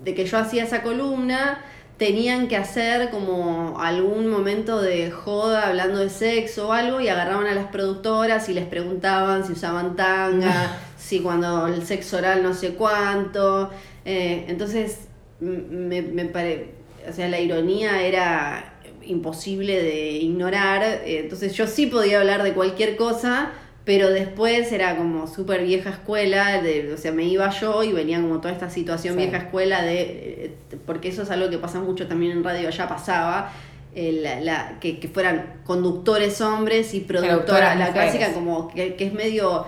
[0.04, 1.64] de que yo hacía esa columna,
[1.96, 7.46] tenían que hacer como algún momento de joda hablando de sexo o algo y agarraban
[7.46, 12.52] a las productoras y les preguntaban si usaban tanga, si cuando el sexo oral no
[12.52, 13.70] sé cuánto.
[14.06, 15.08] Eh, entonces,
[15.40, 16.70] me, me pare...
[17.06, 18.72] o sea, la ironía era
[19.06, 20.82] imposible de ignorar.
[20.82, 23.52] Eh, entonces yo sí podía hablar de cualquier cosa,
[23.84, 28.20] pero después era como súper vieja escuela, de, o sea, me iba yo y venía
[28.20, 32.08] como toda esta situación vieja escuela de, eh, porque eso es algo que pasa mucho
[32.08, 33.52] también en radio, ya pasaba,
[33.94, 39.12] eh, la, que, que, fueran conductores hombres y productoras, la clásica como que, que es
[39.14, 39.66] medio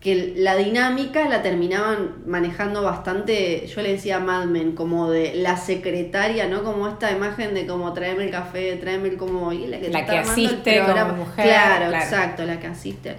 [0.00, 5.34] que la dinámica la terminaban manejando bastante, yo le decía a Mad Men, como de
[5.34, 6.62] la secretaria, ¿no?
[6.62, 9.52] Como esta imagen de como tráeme el café, tráeme el como...
[9.52, 11.44] Y la que, la que asiste como mujer.
[11.44, 13.16] Claro, exacto, la que asiste.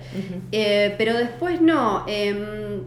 [0.53, 2.05] Eh, pero después no.
[2.07, 2.83] Em,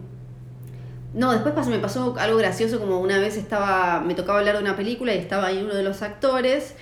[1.13, 4.75] no, después me pasó algo gracioso, como una vez estaba, me tocaba hablar de una
[4.75, 6.75] película y estaba ahí uno de los actores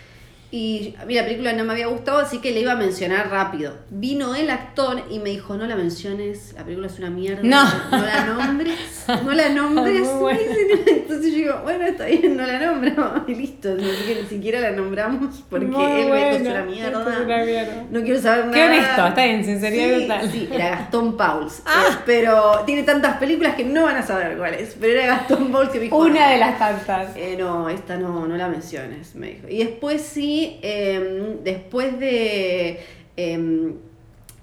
[0.53, 3.29] y a mí la película no me había gustado, así que le iba a mencionar
[3.29, 3.73] rápido.
[3.89, 7.41] Vino el actor y me dijo, no la menciones, la película es una mierda.
[7.41, 10.09] No, no la nombres, no la nombres.
[10.87, 13.23] Entonces yo digo, bueno, está bien, no la nombro.
[13.31, 15.71] Y listo, ni siquiera, la nombramos porque él
[16.09, 17.85] me dijo, es una mierda.
[17.89, 18.57] No quiero saber nada.
[18.57, 20.31] Qué honesto, está bien, sinceridad sí, total.
[20.31, 21.61] Sí, era Gastón Pauls.
[21.65, 21.83] Ah.
[21.87, 24.75] Eh, pero tiene tantas películas que no van a saber cuál es.
[24.79, 25.97] Pero era Gastón Pauls que me dijo.
[25.97, 27.15] Una de las tantas.
[27.15, 29.47] Eh, no, esta no, no la menciones, me dijo.
[29.47, 32.79] Y después sí Em, después de...
[33.17, 33.73] Em,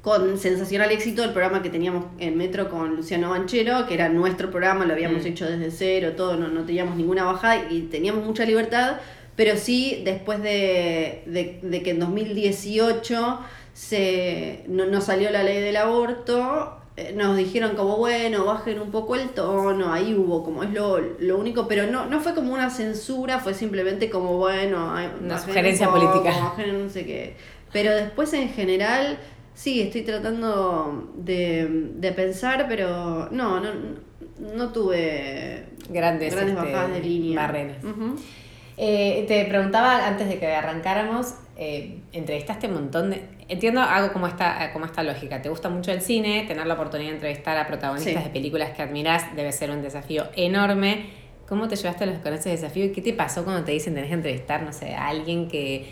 [0.02, 4.50] con sensacional éxito el programa que teníamos en Metro con Luciano Banchero, que era nuestro
[4.50, 5.26] programa, lo habíamos mm.
[5.26, 8.98] hecho desde cero, todo, no, no, teníamos ninguna bajada y teníamos mucha libertad,
[9.36, 13.40] pero sí después de, de, que en 2018
[13.74, 16.77] se, no, no, salió la ley del aborto,
[17.14, 21.38] nos dijeron como, bueno, bajen un poco el tono, ahí hubo como es lo, lo
[21.38, 26.30] único, pero no, no fue como una censura, fue simplemente como, bueno, una sugerencia política.
[26.40, 27.36] Bajen no sé qué.
[27.72, 29.18] Pero después en general,
[29.54, 33.70] sí, estoy tratando de, de pensar, pero no, no,
[34.38, 37.40] no tuve grandes, grandes este, bajadas de línea.
[37.40, 37.76] Barreras.
[38.76, 44.26] Eh, te preguntaba antes de que arrancáramos, eh, entrevistaste un montón de entiendo algo como
[44.26, 45.42] esta, como esta lógica.
[45.42, 48.82] Te gusta mucho el cine, tener la oportunidad de entrevistar a protagonistas de películas que
[48.82, 51.06] admiras debe ser un desafío enorme.
[51.48, 54.08] ¿Cómo te llevaste los, con ese desafío y qué te pasó cuando te dicen tenés
[54.08, 55.86] que entrevistar, no sé, a alguien que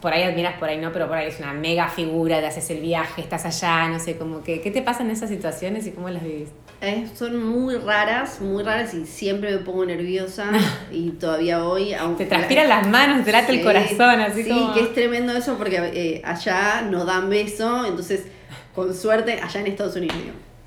[0.00, 2.70] por ahí admiras, por ahí no, pero por ahí es una mega figura, te haces
[2.70, 5.90] el viaje, estás allá, no sé, como que, ¿qué te pasa en esas situaciones y
[5.90, 6.48] cómo las vivís?
[6.82, 10.50] Eh, son muy raras, muy raras y siempre me pongo nerviosa
[10.90, 11.92] y todavía hoy...
[11.92, 15.58] Aunque te transpiran las manos, te late el corazón, así sí, que es tremendo eso
[15.58, 18.22] porque eh, allá no dan beso, entonces
[18.74, 20.16] con suerte, allá en Estados Unidos,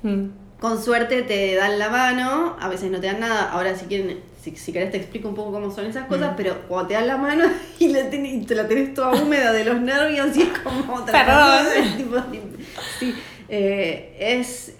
[0.02, 0.26] mm.
[0.60, 4.20] con suerte te dan la mano, a veces no te dan nada, ahora si quieren
[4.40, 6.36] si, si querés te explico un poco cómo son esas cosas, mm.
[6.36, 7.44] pero cuando te dan la mano
[7.80, 12.26] y, la te la tenés toda húmeda de los nervios y es como otra Perdón.
[13.00, 13.14] sí,
[13.48, 14.74] eh, es,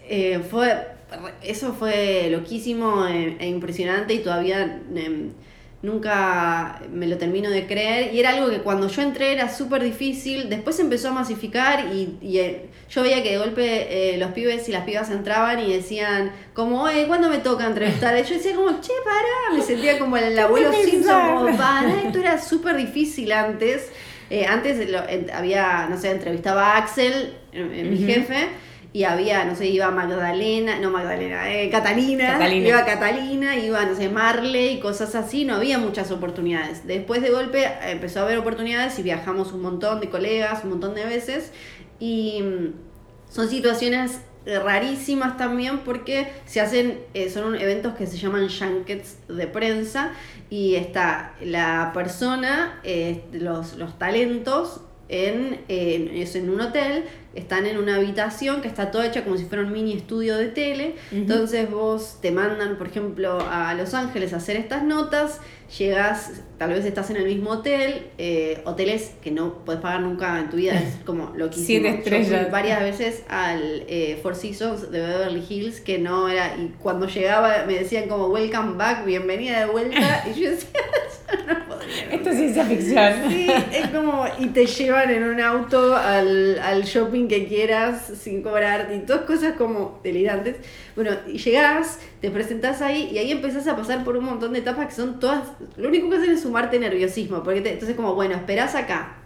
[0.49, 0.94] fue,
[1.43, 5.31] eso fue loquísimo e, e impresionante y todavía em,
[5.83, 8.15] nunca me lo termino de creer.
[8.15, 10.49] Y era algo que cuando yo entré era súper difícil.
[10.49, 14.69] Después empezó a masificar y, y eh, yo veía que de golpe eh, los pibes
[14.69, 18.19] y las pibas entraban y decían, como, oye, ¿cuándo me toca entrevistar?
[18.19, 19.57] Y yo decía, como, che, para.
[19.57, 21.49] Me sentía como el abuelo Simpson, como.
[21.49, 23.91] Esto era súper difícil antes.
[24.31, 25.01] Eh, antes lo,
[25.35, 28.49] había, no sé, entrevistaba a Axel, mi jefe
[28.95, 34.09] y había, no sé, iba Magdalena, no Magdalena, eh, Catalina, iba Catalina, iba, no sé,
[34.09, 36.87] Marley, cosas así, no había muchas oportunidades.
[36.87, 40.95] Después de golpe empezó a haber oportunidades y viajamos un montón de colegas, un montón
[40.95, 41.51] de veces,
[41.99, 48.49] y mm, son situaciones rarísimas también porque se hacen, eh, son eventos que se llaman
[48.49, 50.13] junkets de prensa
[50.51, 57.05] y está la persona, eh, los, los talentos en, en un hotel
[57.35, 60.49] están en una habitación que está toda hecha como si fuera un mini estudio de
[60.49, 60.95] tele.
[61.13, 65.41] Entonces vos te mandan, por ejemplo, a Los Ángeles a hacer estas notas,
[65.79, 70.39] llegas, tal vez estás en el mismo hotel, eh, hoteles que no puedes pagar nunca
[70.39, 72.51] en tu vida, es como lo que Siete estrellas.
[72.51, 77.65] varias veces al eh, Four Seasons de Beverly Hills, que no era, y cuando llegaba
[77.67, 80.71] me decían como welcome back, bienvenida de vuelta, y yo decía.
[82.11, 83.13] Esto es ciencia ficción.
[83.29, 88.43] Sí, es como, y te llevan en un auto al, al shopping que quieras sin
[88.43, 90.57] cobrarte y todas cosas como delirantes.
[90.95, 94.61] Bueno, y llegás, te presentás ahí y ahí empezás a pasar por un montón de
[94.61, 98.35] etapas que son todas, lo único que hacen es sumarte nerviosismo, porque entonces como, bueno,
[98.35, 99.17] esperás acá,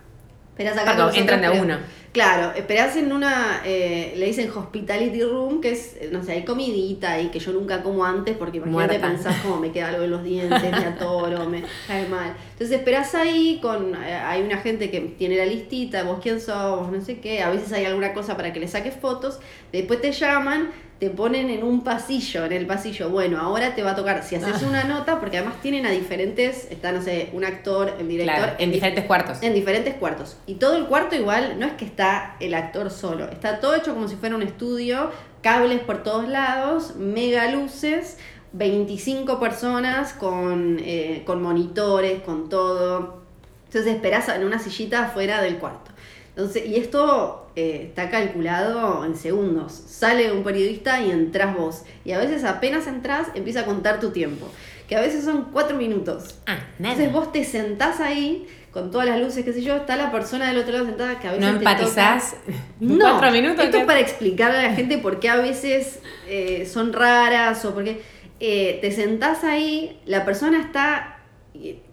[0.59, 1.11] esperás acá.
[1.15, 1.79] entran de uno.
[2.13, 7.21] Claro, esperás en una, eh, le dicen hospitality room, que es, no sé, hay comidita
[7.21, 10.25] y que yo nunca como antes porque imagínate pensás como me queda algo en los
[10.25, 12.35] dientes, me atoro, me cae mal.
[12.53, 16.91] Entonces esperás ahí con, eh, hay una gente que tiene la listita, vos quién sos,
[16.91, 19.39] no sé qué, a veces hay alguna cosa para que le saques fotos,
[19.71, 23.93] después te llaman, te ponen en un pasillo, en el pasillo, bueno, ahora te va
[23.93, 24.67] a tocar, si haces Ah.
[24.69, 28.53] una nota, porque además tienen a diferentes, está, no sé, un actor, el director, Claro,
[28.59, 29.39] en diferentes cuartos.
[29.43, 30.37] en diferentes cuartos.
[30.47, 33.95] Y todo el cuarto igual no es que está el actor solo, está todo hecho
[33.95, 38.17] como si fuera un estudio, cables por todos lados, mega luces,
[38.53, 43.23] 25 personas con, eh, con monitores, con todo.
[43.67, 45.91] Entonces esperás en una sillita afuera del cuarto.
[46.31, 49.73] Entonces, y esto eh, está calculado en segundos.
[49.73, 51.83] Sale un periodista y entras vos.
[52.05, 54.49] Y a veces apenas entras, empieza a contar tu tiempo.
[54.89, 56.37] Que a veces son cuatro minutos.
[56.47, 56.95] Ah, nada.
[56.95, 60.47] Entonces vos te sentás ahí con todas las luces, qué sé yo, está la persona
[60.49, 62.33] del otro lado sentada que a veces ¿No te empatizás?
[62.47, 63.65] toca- No, ¿Cuatro minutos?
[63.65, 67.75] Esto es para explicarle a la gente por qué a veces eh, son raras o
[67.75, 68.01] por qué
[68.41, 71.18] eh, te sentás ahí, la persona está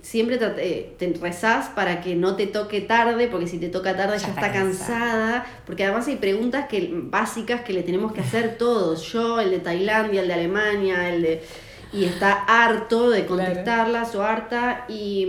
[0.06, 3.98] siempre trat- eh, te rezás para que no te toque tarde, porque si te toca
[3.98, 8.12] tarde ya, Ya está está cansada, porque además hay preguntas que, básicas que le tenemos
[8.14, 11.44] que hacer todos, yo, el de Tailandia, el de Alemania, el de...
[11.92, 15.28] Y está harto de contestarlas o harta y...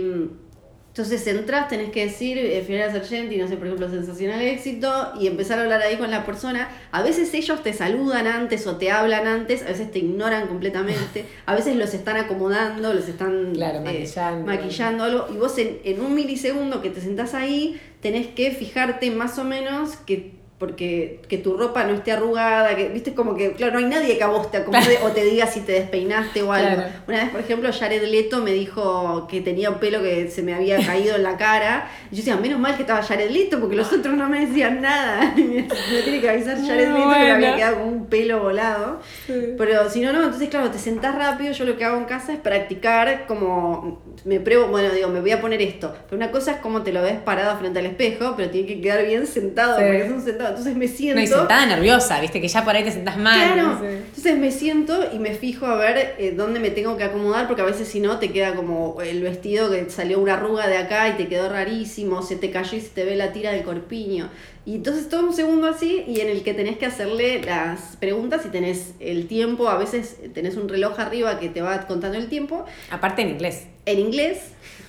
[0.97, 5.27] entonces entras, tenés que decir eh, Fiorella Sargenti, no sé, por ejemplo, sensacional éxito, y
[5.27, 6.69] empezar a hablar ahí con la persona.
[6.91, 11.25] A veces ellos te saludan antes o te hablan antes, a veces te ignoran completamente,
[11.45, 14.45] a veces los están acomodando, los están Claro, eh, maquillando.
[14.47, 19.11] maquillando algo, y vos en, en un milisegundo que te sentás ahí, tenés que fijarte
[19.11, 23.51] más o menos que porque que tu ropa no esté arrugada, que viste como que,
[23.51, 26.41] claro, no hay nadie que a vos te acomode o te diga si te despeinaste
[26.41, 26.75] o algo.
[26.75, 26.91] Claro.
[27.07, 30.55] Una vez, por ejemplo, Jared Leto me dijo que tenía un pelo que se me
[30.55, 31.91] había caído en la cara.
[32.11, 34.81] Y yo decía, menos mal que estaba Jared Leto, porque los otros no me decían
[34.81, 35.31] nada.
[35.37, 38.99] me tiene que avisar Jared Leto que me había quedado con un pelo volado.
[39.27, 42.33] Pero si no, no, entonces claro, te sentás rápido, yo lo que hago en casa
[42.33, 45.95] es practicar como me pruebo, bueno, digo, me voy a poner esto.
[46.09, 48.81] Pero una cosa es como te lo ves parado frente al espejo, pero tiene que
[48.81, 49.83] quedar bien sentado, Sí.
[49.83, 50.46] porque es un sentado.
[50.49, 51.19] Entonces me siento.
[51.19, 53.53] No, y sentada nerviosa, viste, que ya por ahí te sentás mal.
[53.53, 53.97] Claro, no sé.
[53.97, 57.61] entonces me siento y me fijo a ver eh, dónde me tengo que acomodar, porque
[57.61, 61.09] a veces si no te queda como el vestido que salió una arruga de acá
[61.09, 64.29] y te quedó rarísimo, se te cayó y se te ve la tira del corpiño.
[64.65, 68.45] Y entonces todo un segundo así y en el que tenés que hacerle las preguntas
[68.45, 72.27] y tenés el tiempo, a veces tenés un reloj arriba que te va contando el
[72.27, 73.67] tiempo Aparte en inglés.
[73.85, 74.39] en inglés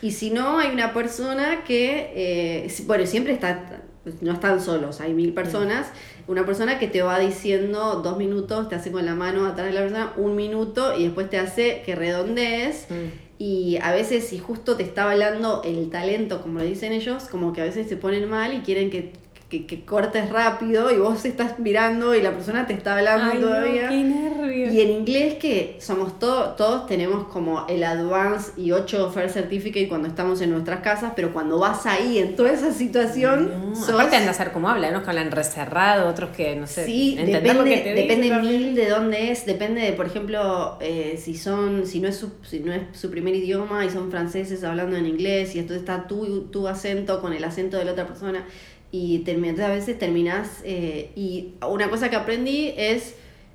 [0.02, 3.82] y si no hay una persona que, eh, bueno, siempre está,
[4.20, 5.88] no están solos, hay mil personas,
[6.26, 9.72] una persona que te va diciendo dos minutos, te hace con la mano atrás de
[9.72, 12.86] la persona un minuto y después te hace que redondees.
[12.90, 13.28] Mm.
[13.40, 17.52] Y a veces si justo te está hablando el talento, como lo dicen ellos, como
[17.52, 19.12] que a veces se ponen mal y quieren que,
[19.48, 23.38] que, que cortes rápido y vos estás mirando y la persona te está hablando Ay,
[23.38, 23.88] no, todavía.
[23.88, 24.74] qué nervios.
[24.74, 29.88] Y en inglés que somos todos, todos tenemos como el Advance y 8 First Certificate
[29.88, 33.88] cuando estamos en nuestras casas, pero cuando vas ahí en toda esa situación, No, sos-
[33.90, 36.84] Aparte anda a ser como habla, unos que hablan recerrado, otros que no sé.
[36.84, 40.76] Sí, lo depende, que te dicen depende mil de dónde es, depende de, por ejemplo,
[40.82, 44.10] eh, si son, si no es su, si no es su primer idioma y son
[44.10, 47.92] franceses hablando en inglés y entonces está tu, tu acento con el acento de la
[47.92, 48.44] otra persona
[48.90, 53.14] y termi- a veces terminas y una cosa que aprendí es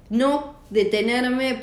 [0.10, 1.56] no detenerme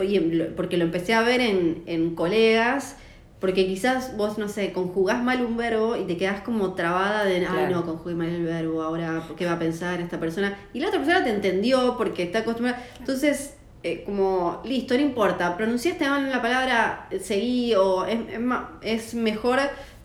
[0.57, 2.97] porque lo empecé a ver en, en colegas
[3.41, 7.37] porque quizás vos, no sé, conjugás mal un verbo y te quedás como trabada de,
[7.37, 7.71] ay Claro.
[7.71, 10.59] no, conjugué mal el verbo, ahora, ¿qué va a pensar esta persona?
[10.75, 12.85] Y la otra persona te entendió porque está acostumbrada.
[12.99, 19.07] Entonces, eh, como, listo, no importa, pronunciaste mal la palabra, eh, seguí, o es, es
[19.07, 19.59] es mejor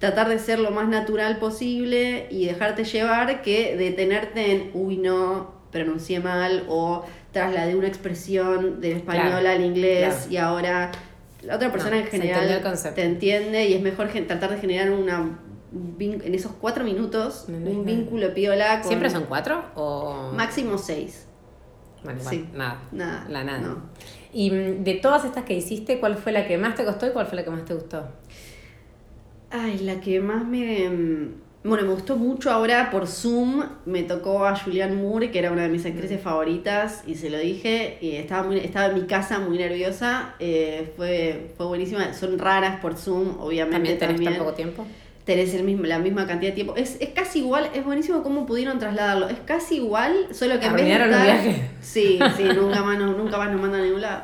[0.05, 5.51] tratar de ser lo más natural posible y dejarte llevar que detenerte en, uy, no,
[5.71, 10.31] pronuncié mal, o trasladé una expresión del español Claro, al inglés claro.
[10.31, 10.91] y ahora
[11.41, 12.61] la otra persona No, en general
[12.95, 15.39] te entiende y es mejor tratar de generar una
[15.99, 19.65] en esos cuatro minutos No, no, un vínculo piola con ¿Siempre son cuatro?
[19.75, 20.31] O...
[20.33, 21.27] máximo seis
[22.03, 22.47] Bueno, Sí.
[22.53, 22.79] nada.
[22.91, 23.75] Nada, La nada.
[24.31, 27.09] Y mm, de todas estas que hiciste, ¿cuál fue la que más te costó y
[27.09, 28.05] cuál fue la que más te gustó?
[29.63, 30.89] Ay, la que más me.
[30.89, 31.29] mm,
[31.63, 33.63] Bueno, me gustó mucho ahora por Zoom.
[33.85, 35.87] Me tocó a Julianne Moore, que era una de mis Mm.
[35.87, 37.97] actrices favoritas, y se lo dije.
[38.01, 40.35] Y estaba, muy, estaba en mi casa muy nerviosa.
[40.39, 42.13] eh, fue, fue buenísima.
[42.13, 43.77] Son raras por Zoom, obviamente.
[43.77, 44.33] ¿También tenés también.
[44.33, 44.85] tan poco tiempo?
[45.25, 46.75] tenés el mismo, la misma cantidad de tiempo.
[46.75, 49.27] Es, es casi igual, es buenísimo cómo pudieron trasladarlo.
[49.27, 51.55] Es casi igual, solo que en vez de viajes.
[51.81, 54.21] Sí, sí, nunca más, nunca más nos mandan a ningún lado.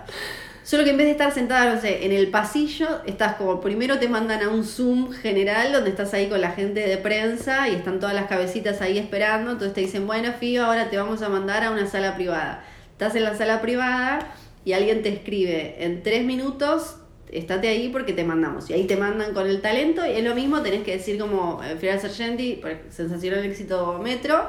[0.64, 3.98] Solo que en vez de estar sentada, no sé, en el pasillo, estás como, primero
[3.98, 7.76] te mandan a un Zoom general, donde estás ahí con la gente de prensa y
[7.76, 9.52] están todas las cabecitas ahí esperando.
[9.52, 12.64] Entonces te dicen, bueno, Fío, ahora te vamos a mandar a una sala privada.
[12.92, 14.34] Estás en la sala privada
[14.64, 16.98] y alguien te escribe, en tres minutos
[17.32, 18.70] estate ahí porque te mandamos.
[18.70, 21.64] Y ahí te mandan con el talento y es lo mismo, tenés que decir como
[21.64, 24.48] eh, Fiorella Sargenti, sensacional éxito metro,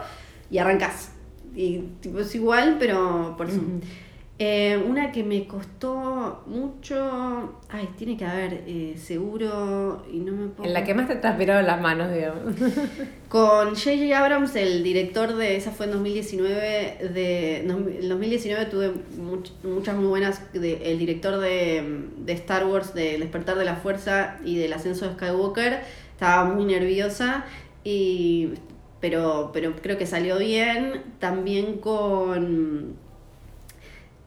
[0.51, 1.13] y arrancás.
[1.55, 3.81] Y tipo, es igual, pero por Zoom.
[4.45, 7.61] Eh, una que me costó mucho.
[7.69, 10.05] Ay, tiene que haber, eh, seguro.
[10.13, 10.67] Y no me puedo...
[10.67, 12.43] En la que más te transpiraron las manos, digamos.
[13.29, 14.19] Con J.J.
[14.19, 15.55] Abrams, el director de.
[15.55, 17.11] Esa fue en 2019.
[17.15, 18.91] De, en 2019 tuve
[19.63, 20.53] muchas muy buenas.
[20.53, 25.07] De, el director de, de Star Wars, de Despertar de la Fuerza y del Ascenso
[25.07, 25.83] de Skywalker.
[26.15, 27.45] Estaba muy nerviosa.
[27.85, 28.55] Y
[29.01, 31.01] pero, pero creo que salió bien.
[31.21, 32.97] También con.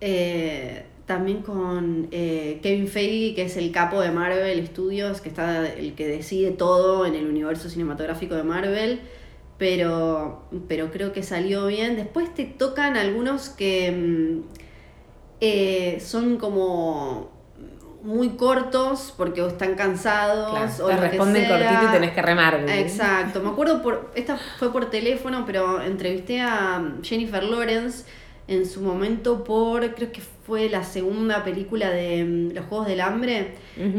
[0.02, 5.68] Eh, también con eh, Kevin Feige, que es el capo de Marvel Studios, que está
[5.68, 9.02] el que decide todo en el universo cinematográfico de Marvel.
[9.58, 11.96] Pero, pero creo que salió bien.
[11.96, 14.42] Después te tocan algunos que mm,
[15.42, 17.32] eh, son como
[18.02, 22.66] muy cortos porque o están cansados o te responden cortito y tenés que remar.
[22.68, 23.42] Exacto.
[23.42, 28.06] Me acuerdo por esta fue por teléfono, pero entrevisté a Jennifer Lawrence
[28.48, 33.02] en su momento por creo que fue la segunda película de mm, Los Juegos del
[33.02, 33.56] Hambre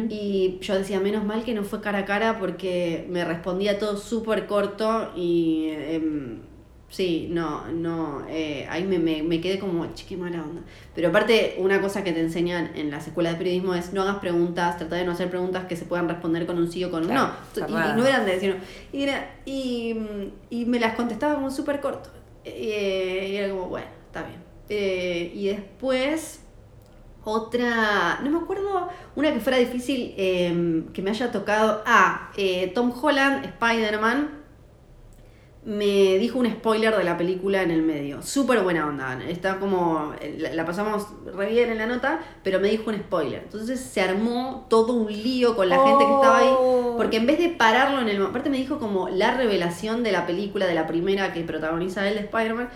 [0.09, 3.97] y yo decía menos mal que no fue cara a cara porque me respondía todo
[3.97, 6.39] súper corto y em,
[6.89, 10.63] Sí, no, no, eh, ahí me, me, me, quedé como, chique mala onda.
[10.95, 14.19] Pero aparte, una cosa que te enseñan en las escuelas de periodismo es no hagas
[14.19, 17.05] preguntas, trata de no hacer preguntas que se puedan responder con un sí o con
[17.05, 17.33] un no.
[17.57, 18.57] Y, no eran de decir
[18.93, 19.97] Y, era, y,
[20.49, 22.11] y me las contestaba como súper corto.
[22.45, 24.43] Y, era como, bueno, está bien.
[24.69, 26.41] Eh, y después,
[27.25, 31.83] otra, no me acuerdo, una que fuera difícil em, que me haya tocado.
[31.87, 34.47] Ah, eh, Tom Holland, Spider-Man
[35.67, 38.23] me dijo un spoiler de la película en el medio.
[38.23, 39.19] Súper buena onda.
[39.29, 40.15] Está como.
[40.39, 43.43] La, pasamos re bien en la nota, pero me dijo un spoiler.
[43.43, 46.55] Entonces se armó todo un lío con la gente que estaba ahí.
[46.57, 46.95] Oh.
[46.97, 48.25] Porque en vez de pararlo en el.
[48.25, 52.15] Aparte me dijo como la revelación de la película, de la primera que protagoniza él
[52.15, 52.69] de Spider-Man.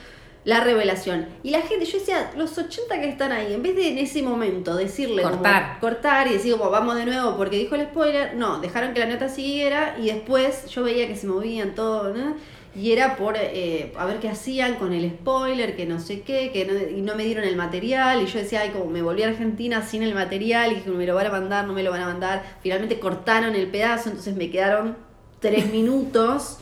[0.44, 1.26] La revelación.
[1.42, 4.22] Y la gente, yo decía, los 80 que están ahí, en vez de en ese
[4.22, 5.22] momento decirle.
[5.22, 5.78] Cortar.
[5.80, 8.34] cortar y decir como vamos de nuevo porque dijo el spoiler.
[8.36, 12.36] No, dejaron que la nota siguiera y después yo veía que se movían todo, ¿no?
[12.74, 16.52] y era por eh, a ver qué hacían con el spoiler, que no sé qué,
[16.52, 19.24] que no, y no me dieron el material, y yo decía, ay, como me volví
[19.24, 21.90] a Argentina sin el material, y dije, me lo van a mandar, no me lo
[21.90, 24.96] van a mandar, finalmente cortaron el pedazo, entonces me quedaron
[25.40, 26.58] tres minutos.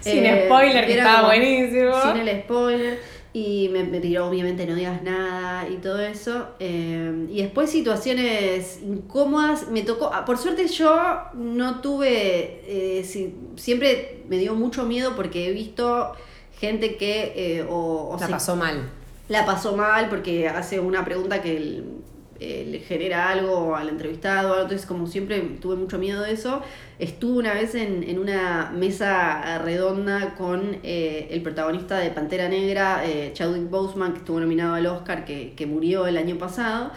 [0.00, 1.92] Sin eh, spoiler, que estaba buenísimo.
[2.02, 2.98] Sin el spoiler.
[3.32, 6.48] Y me, me, tiró, obviamente, no digas nada y todo eso.
[6.58, 9.68] Eh, y después situaciones incómodas.
[9.68, 10.98] Me tocó, ah, por suerte yo
[11.34, 16.14] no tuve, eh, siempre me dio mucho miedo porque he visto
[16.58, 17.32] gente que...
[17.36, 18.90] Eh, o, la pasó mal.
[19.28, 21.84] La pasó mal porque hace una pregunta que el,
[22.40, 26.62] eh, le genera algo al entrevistado, entonces como siempre tuve mucho miedo de eso.
[27.00, 33.32] Estuve una vez en, una mesa redonda con eh, el protagonista de Pantera Negra, eh,
[33.32, 36.92] Chadwick Boseman, que estuvo nominado al Oscar, que, murió el año pasado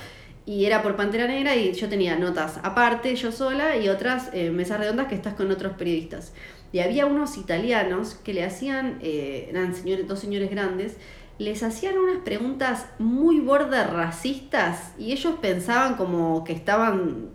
[0.45, 4.79] y era por Pantera Negra y yo tenía notas aparte, yo sola, y otras mesas
[4.79, 6.33] redondas que estás con otros periodistas.
[6.71, 10.97] Y había unos italianos que le hacían, eran señores, dos señores grandes,
[11.41, 17.29] les hacían unas preguntas muy bordes racistas y ellos pensaban como que estaban,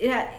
[0.00, 0.30] era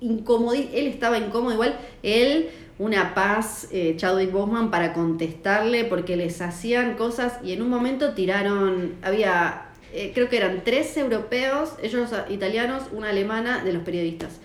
[0.00, 2.48] incómodo, él estaba incómodo igual, él
[2.78, 8.14] una paz, eh, Chadwick Boseman, para contestarle porque les hacían cosas y en un momento
[8.14, 14.40] tiraron, había, eh, creo que eran tres europeos, ellos italianos, una alemana de los periodistas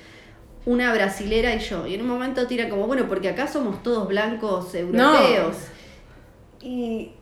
[0.65, 1.87] una brasilera y yo.
[1.87, 5.55] Y en un momento tiran como, bueno, porque acá somos todos blancos europeos.
[6.61, 7.13] Y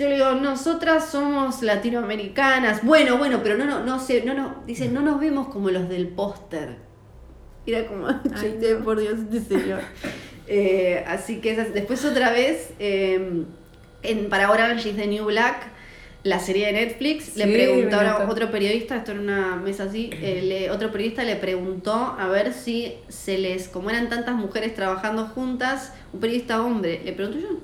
[0.00, 2.82] yo le digo, nosotras somos latinoamericanas.
[2.82, 5.90] Bueno, bueno, pero no, no, no sé, no, no, dicen, no nos vemos como los
[5.90, 6.76] del póster.
[7.66, 8.06] Era como,
[8.84, 9.80] por Dios, este señor.
[10.46, 13.44] Eh, así que después otra vez, em,
[14.02, 15.66] en, para Orange is the New Black,
[16.22, 20.70] la serie de Netflix, le preguntó a otro periodista, esto en una mesa así, eh,
[20.72, 25.92] otro periodista le preguntó a ver si se les, como eran tantas mujeres trabajando juntas,
[26.14, 27.58] un periodista hombre, le preguntó yo,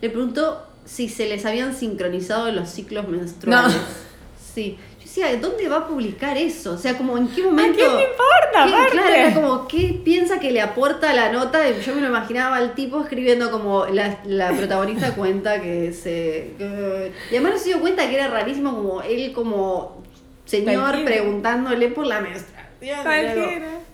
[0.00, 3.74] le preguntó si se les habían sincronizado los ciclos menstruales.
[3.74, 4.06] No.
[4.54, 4.78] Sí.
[4.98, 6.72] Yo decía, ¿dónde va a publicar eso?
[6.72, 7.74] O sea, como en qué momento.
[7.74, 8.90] ¿A quién le importa?
[8.90, 11.68] claro, era como, ¿qué piensa que le aporta la nota?
[11.70, 16.52] Yo me lo imaginaba al tipo escribiendo como la, la protagonista cuenta que se.
[16.58, 20.02] y además no se dio cuenta que era rarísimo como él como
[20.46, 22.66] señor preguntándole por la menstruación.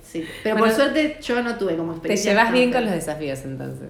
[0.03, 2.33] Sí, pero por suerte yo no tuve como experiencia.
[2.33, 3.89] Te llevas bien con los desafíos entonces.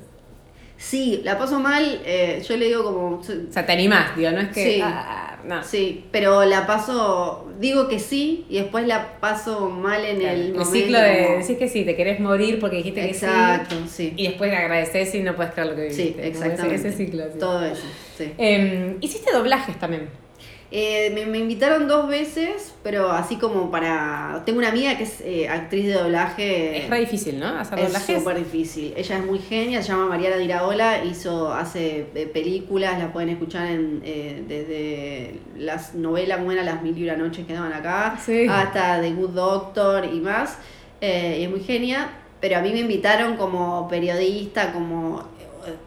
[0.83, 3.16] Sí, la paso mal, eh, yo le digo como...
[3.18, 4.64] O sea, te animás, digo, no es que...
[4.64, 5.62] Sí, ah, no.
[5.62, 10.64] sí, pero la paso, digo que sí y después la paso mal en el, el
[10.66, 13.24] ciclo de decir que sí, te querés morir porque dijiste que sí.
[13.24, 14.12] Exacto, sí.
[14.16, 16.03] Y después agradeces y no puedes creer lo que viviste.
[16.03, 16.89] Sí, exactamente.
[16.89, 17.26] Ese, ciclo.
[17.39, 17.85] Todo eso,
[18.18, 18.33] sí.
[18.37, 20.09] Em, ¿Hiciste doblajes también?
[20.75, 24.43] Eh, me, invitaron dos veces, pero así como para...
[24.47, 26.85] Tengo una amiga que es eh, actriz de doblaje.
[26.85, 27.47] Es re difícil, ¿no?
[27.47, 28.14] Hacer doblaje.
[28.14, 28.95] Es súper difícil.
[28.97, 33.66] Ella es muy genia, se llama Mariana Diraola, hizo, hace eh, películas, la pueden escuchar
[33.66, 34.01] en,
[34.49, 39.11] desde las novelas como eran Las Mil y una Noches que daban acá, hasta The
[39.12, 40.57] Good Doctor y más.
[41.03, 45.23] y es muy genia, pero a mí me invitaron como periodista, como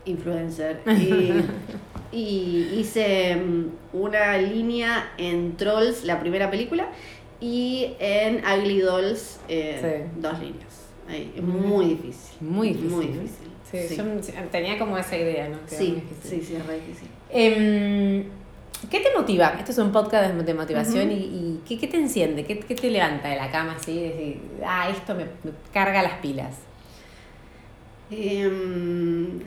[0.05, 0.81] influencer.
[0.85, 1.31] Y
[2.15, 6.87] y hice mm, una línea en Trolls, la primera película,
[7.41, 10.87] y en Ugly Dolls, eh, dos líneas.
[11.09, 12.37] es muy difícil.
[12.39, 12.91] Muy difícil.
[12.91, 13.47] Muy difícil.
[13.69, 14.03] Sí, Yo
[14.51, 15.57] tenía como esa idea, ¿no?
[15.65, 17.09] sí, sí, sí, es re difícil.
[17.29, 18.23] Em,
[18.89, 19.55] ¿Qué te motiva?
[19.59, 22.45] Este es un podcast de motivación y, ¿qué, te enciende?
[22.45, 23.99] ¿Qué, te levanta de la cama así?
[23.99, 25.25] Decir, ah, esto me,
[25.73, 26.55] carga las pilas.
[28.11, 29.41] Em,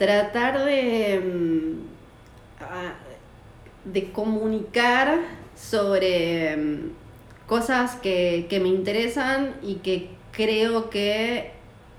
[0.00, 1.82] tratar de, mm,
[3.84, 5.18] de comunicar
[5.54, 6.92] sobre mm,
[7.46, 11.50] cosas que, me interesan y que creo que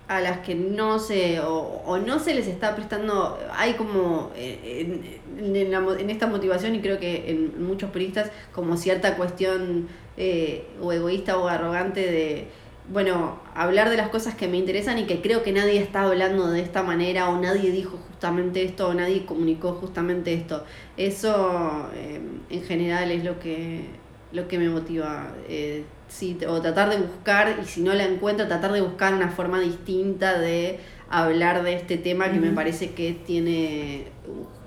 [0.08, 4.98] a las que no se o, no se les está prestando hay como eh,
[5.38, 9.88] en, en, esta motivación y creo que en muchos periodistas como cierta cuestión
[10.18, 12.48] eh, o egoísta o arrogante de
[12.92, 16.50] bueno, hablar de las cosas que me interesan y que creo que nadie está hablando
[16.50, 20.66] de esta manera o nadie dijo justamente esto o nadie comunicó justamente esto.
[20.98, 22.20] Eso eh,
[22.50, 23.86] en general es lo que,
[24.34, 25.32] lo que me motiva.
[25.48, 29.30] Eh, sí, o tratar de buscar, y si no la encuentro, tratar de buscar una
[29.30, 30.80] forma distinta de
[31.10, 34.08] hablar de este tema que me parece que tiene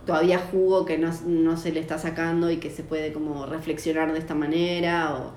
[0.07, 4.13] todavía jugo que no, no se le está sacando y que se puede como reflexionar
[4.13, 5.33] de esta manera o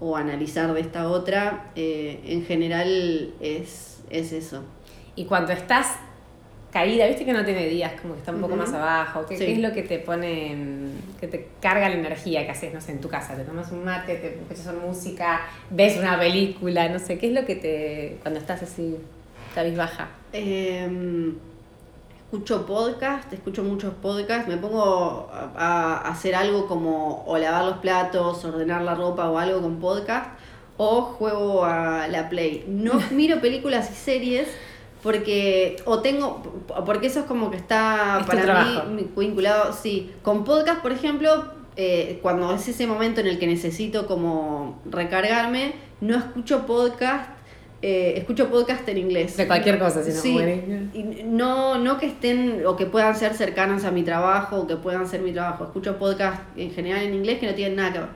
[0.00, 4.64] o analizar de esta otra, eh, en general es, es eso.
[5.14, 5.88] Y cuando estás
[6.72, 9.58] caída, viste que no tiene días, como que está un poco más abajo, ¿Qué, es
[9.58, 10.56] lo que te pone,
[11.20, 13.36] que te carga la energía que haces, no sé, en tu casa?
[13.36, 17.44] Te tomas un mate, te escuchas música, ves una película, no sé, ¿qué es lo
[17.44, 18.96] que te, cuando estás así,
[19.54, 20.08] cabizbaja?
[20.32, 20.88] Eh,
[22.32, 28.44] escucho podcast, escucho muchos podcasts, me pongo a, hacer algo como o lavar los platos,
[28.44, 30.30] ordenar la ropa o algo con podcast,
[30.76, 32.66] o juego a la Play.
[32.68, 34.46] No miro películas y series
[35.02, 40.82] porque o tengo porque eso es como que está para mí vinculado sí con podcast
[40.82, 45.72] por ejemplo eh, cuando es ese momento en el que necesito como recargarme
[46.02, 47.30] no escucho podcast
[47.82, 49.36] eh, escucho podcast en inglés.
[49.36, 50.38] De cualquier cosa, si no sí,
[50.92, 54.76] y no, no que estén o que puedan ser cercanos a mi trabajo o que
[54.76, 55.64] puedan ser mi trabajo.
[55.64, 58.08] Escucho podcast en general en inglés que no tienen nada que ver.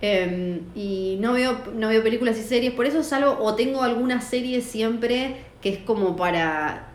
[0.00, 4.20] Em, y no veo, no veo películas y series, por eso salgo o tengo alguna
[4.20, 6.87] serie siempre que es como para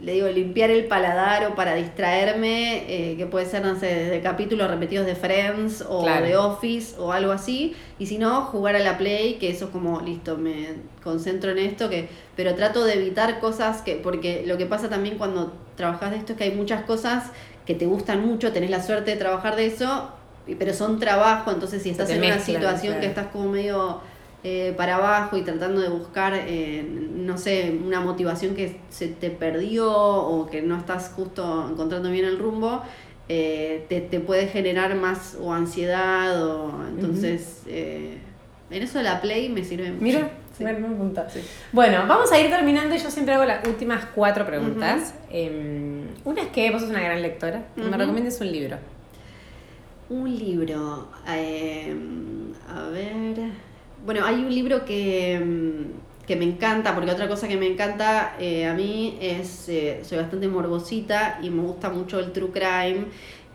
[0.00, 4.20] le digo, limpiar el paladar o para distraerme, eh, que puede ser, no sé, desde
[4.20, 8.80] capítulos repetidos de Friends o de Office o algo así, y si no, jugar a
[8.80, 12.94] la Play, que eso es como, listo, me concentro en esto, que pero trato de
[12.94, 16.54] evitar cosas que, porque lo que pasa también cuando trabajas de esto es que hay
[16.54, 17.30] muchas cosas
[17.64, 20.10] que te gustan mucho, tenés la suerte de trabajar de eso,
[20.58, 24.00] pero son trabajo, entonces si estás en una situación que estás como medio
[24.46, 29.30] eh, para abajo y tratando de buscar, eh, no sé, una motivación que se te
[29.30, 32.82] perdió o que no estás justo encontrando bien el rumbo,
[33.30, 38.20] eh, te, puede generar más o ansiedad o entonces en
[38.70, 40.04] eso de la play me sirve mucho.
[40.04, 41.40] Mira, sí.
[41.72, 42.94] Bueno, vamos a ir terminando.
[42.96, 45.14] Yo siempre hago las últimas cuatro preguntas.
[45.30, 47.64] Em, una es que vos sos una gran lectora.
[47.76, 48.76] Me recomiendes un libro.
[50.10, 51.08] Un libro.
[51.26, 53.73] Em, a ver.
[54.04, 54.84] Bueno, hay un libro mm,
[56.26, 60.18] que, me encanta, porque otra cosa que me encanta eh, a mí es, eh, soy
[60.18, 63.06] bastante morbosita y me gusta mucho el true crime.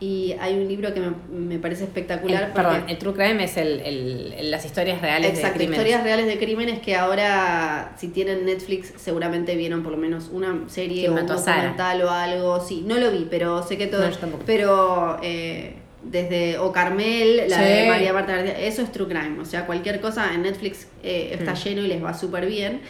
[0.01, 2.53] Y hay un libro que me, parece espectacular.
[2.53, 5.71] perdón, el true crime es el, las historias reales de crímenes.
[5.71, 10.63] historias reales de crímenes que ahora, si tienen Netflix, seguramente vieron por lo menos una
[10.67, 12.61] serie o un documental o algo.
[12.61, 14.09] Sí, no lo vi, pero sé que todo.
[14.45, 15.17] Pero.
[15.21, 19.39] Eh, desde O Carmel, la de María Marta García, eso es True Crime.
[19.39, 22.81] O sea, cualquier cosa en Netflix eh, está lleno y les va súper bien.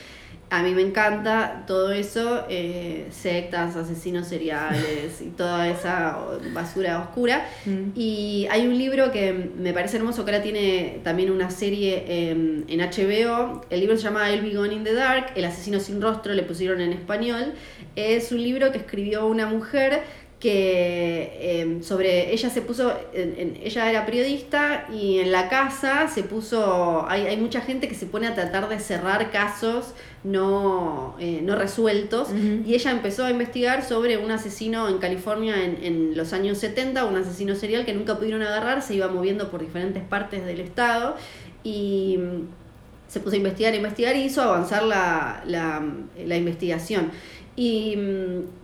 [0.51, 6.17] A mí me encanta todo eso, eh, sectas, asesinos seriales y toda esa
[6.53, 7.47] basura oscura.
[7.65, 7.91] Mm.
[7.95, 12.79] Y hay un libro que me parece hermoso, que ahora tiene también una serie en
[12.79, 13.61] HBO.
[13.69, 16.41] El libro se llama El Be Gone in the Dark, El asesino sin rostro, le
[16.41, 17.53] pusieron en español.
[17.95, 20.01] Es un libro que escribió una mujer
[20.39, 27.05] que em, sobre ella se puso, ella era periodista y en la casa se puso,
[27.09, 31.57] hay, hay, mucha gente que se pone a tratar de cerrar casos no, eh, no
[31.57, 32.29] resueltos
[32.65, 37.03] y ella empezó a investigar sobre un asesino en California en, en, los años 70,
[37.03, 41.17] un asesino serial que nunca pudieron agarrar, se iba moviendo por diferentes partes del estado
[41.65, 45.83] y mm, se puso a investigar, investigar y hizo avanzar la, la,
[46.25, 47.11] la investigación.
[47.57, 48.58] Y mm,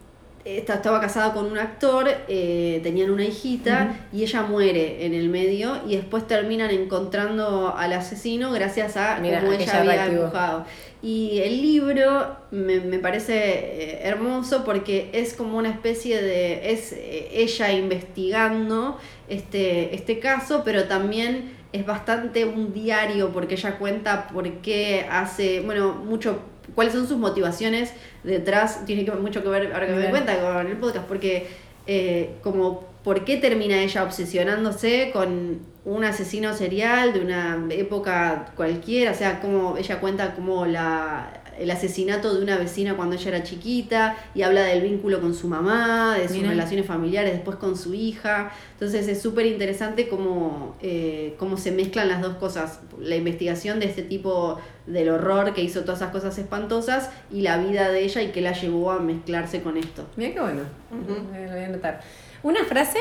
[0.45, 5.81] estaba casada con un actor, eh, tenían una hijita y ella muere en el medio
[5.87, 10.65] y después terminan encontrando al asesino gracias a cómo ella había dibujado.
[11.01, 17.29] Y el libro me, parece eh, hermoso porque es como una especie de, es eh,
[17.31, 24.49] ella investigando este, este caso, pero también es bastante un diario porque ella cuenta por
[24.61, 26.39] qué hace, bueno, mucho
[26.75, 30.39] cuáles son sus motivaciones detrás, tiene que, mucho que ver, ahora que me doy cuenta,
[30.39, 31.47] con el podcast, porque
[31.87, 39.11] eh, como por qué termina ella obsesionándose con un asesino serial de una época cualquiera,
[39.11, 43.43] o sea, como ella cuenta como la el asesinato de una vecina cuando ella era
[43.43, 47.93] chiquita y habla del vínculo con su mamá, de sus relaciones familiares, después con su
[47.93, 48.51] hija.
[48.73, 53.85] Entonces es súper interesante cómo, eh, cómo se mezclan las dos cosas, la investigación de
[53.85, 58.21] este tipo del horror que hizo todas esas cosas espantosas y la vida de ella
[58.21, 60.05] y que la llevó a mezclarse con esto.
[60.17, 62.01] Mira qué bueno, lo voy a anotar.
[62.43, 62.99] Una frase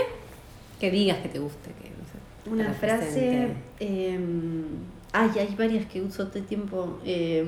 [0.81, 1.71] que digas que te guste.
[1.83, 3.49] Que, Una frase...
[3.81, 4.65] Em,
[5.13, 6.99] ay, hay varias que uso todo el tiempo.
[7.05, 7.45] Eh,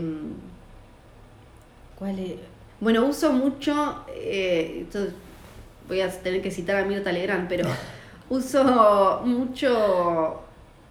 [1.99, 2.35] ¿Cuál es?
[2.79, 4.85] Bueno, uso mucho, eh,
[5.89, 7.67] voy a tener que citar a Mirta Legrand, pero
[8.29, 10.43] uso mucho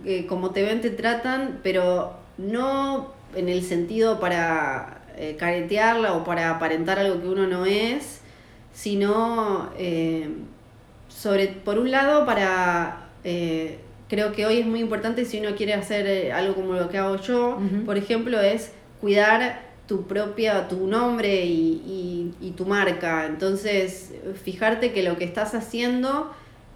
[0.03, 6.24] eh, como te ven, te tratan, pero no en el sentido para eh, caretearla o
[6.24, 8.22] para aparentar algo que uno no es,
[8.74, 10.30] sino eh,
[11.08, 13.01] sobre, por un lado, para
[14.08, 17.16] creo que hoy es muy importante si uno quiere hacer algo como lo que hago
[17.16, 23.25] yo, por ejemplo, es cuidar tu propia, tu nombre y, y, tu marca.
[23.25, 24.13] Entonces,
[24.43, 26.31] fijarte que lo que estás haciendo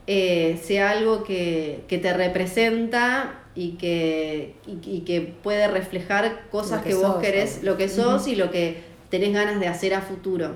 [0.08, 6.94] eh, sea algo que, que, te representa y que, y, que puede reflejar cosas que,
[6.94, 10.56] vos querés, lo que sos y lo que tenés ganas de hacer a futuro.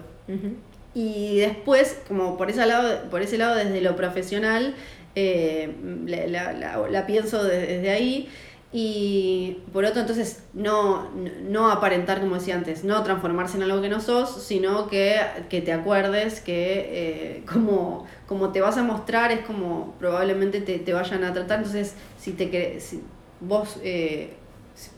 [0.96, 4.76] Y después, como por ese lado, por ese lado desde lo profesional,
[5.16, 5.74] eh,
[6.06, 8.30] la, la, la, pienso desde ahí.
[8.76, 11.12] Y por otro, entonces, no,
[11.48, 15.72] no aparentar, como decía antes, no transformarse en algo que no sos, sino que, te
[15.72, 21.34] acuerdes que eh, como, como te vas a mostrar es como probablemente te, vayan a
[21.34, 21.60] tratar.
[21.60, 23.04] Entonces, si, te, si
[23.40, 24.34] vos eh,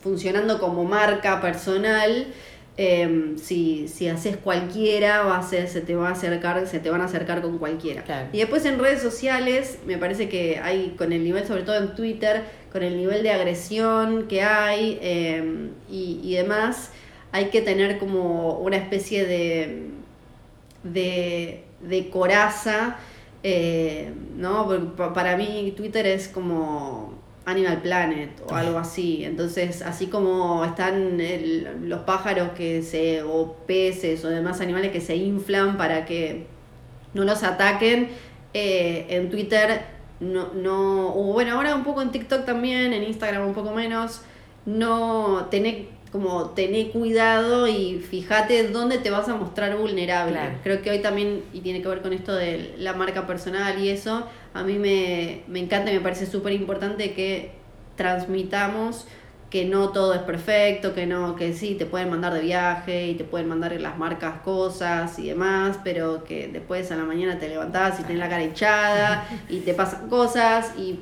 [0.01, 2.27] funcionando como marca personal,
[2.77, 6.89] Em, si, si haces cualquiera, va a ser, se te va a acercar, se te
[6.89, 8.03] van a acercar con cualquiera.
[8.33, 11.95] Y después en redes sociales, me parece que hay, con el nivel, sobre todo en
[11.95, 12.43] Twitter,
[12.75, 16.91] con el nivel de agresión que hay em, y, y, demás,
[17.31, 19.91] hay que tener como una especie de,
[20.83, 22.97] de, de coraza,
[23.43, 24.67] eh, ¿no?
[25.13, 27.13] Para mí Twitter es como
[27.45, 29.23] Animal Planet o algo así.
[29.23, 31.17] Entonces, así como están
[31.87, 36.45] los pájaros que se, o peces o demás animales que se inflan para que
[37.13, 38.09] no los ataquen,
[38.53, 43.47] eh, en Twitter no, no, o bueno, ahora un poco en TikTok también, en Instagram
[43.47, 44.21] un poco menos,
[44.65, 50.39] no tener como tener cuidado y fíjate dónde te vas a mostrar vulnerable.
[50.63, 53.89] Creo que hoy también, y tiene que ver con esto de la marca personal y
[53.89, 57.51] eso, a mí me, me encanta y me parece súper importante que
[57.97, 59.07] transmitamos
[59.55, 63.13] que no todo es perfecto, que no, que sí, te pueden mandar de viaje y
[63.13, 67.47] te pueden mandar las marcas cosas y demás, pero que después a la mañana te
[67.47, 70.99] levantás y tenés la cara echada y te pasan cosas y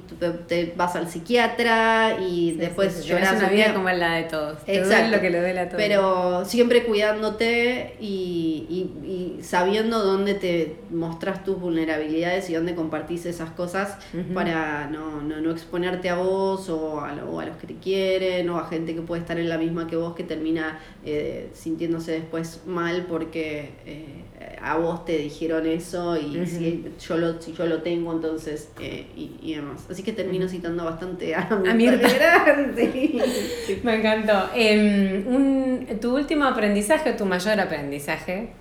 [0.47, 3.39] te, vas al psiquiatra y después sí, llorás.
[3.39, 4.59] una vida como la de todos.
[4.67, 5.15] Exacto.
[5.15, 5.81] lo que le duele a todos.
[5.81, 13.49] Pero siempre cuidándote y, y, sabiendo dónde te mostras tus vulnerabilidades y dónde compartís esas
[13.49, 13.97] cosas
[14.35, 18.42] para no, no, no, exponerte a vos o a, o a los que te quieren
[18.49, 22.13] o a gente que puede estar en la misma que vos que termina eh, sintiéndose
[22.13, 24.23] después mal porque eh,
[24.61, 29.05] a vos te dijeron eso y si, yo lo, si yo lo tengo entonces eh,
[29.15, 29.85] y, demás.
[29.89, 32.07] Así que termino citando bastante a, Mirta.
[33.83, 34.49] Me encantó.
[34.55, 38.51] Em, un, ¿Tu último aprendizaje o tu mayor aprendizaje?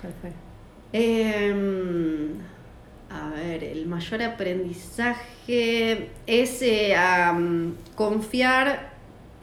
[0.00, 0.30] ¿Cuál fue?
[0.92, 2.40] Em,
[3.10, 6.64] a ver, el mayor aprendizaje es
[7.94, 8.89] confiar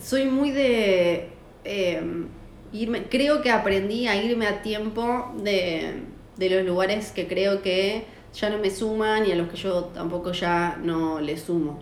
[0.02, 1.30] soy muy de
[1.64, 2.28] em,
[2.72, 6.04] irme, creo que aprendí a irme a tiempo de,
[6.38, 10.32] los lugares que creo que ya no me suman y a los que yo tampoco
[10.32, 11.80] ya no les sumo.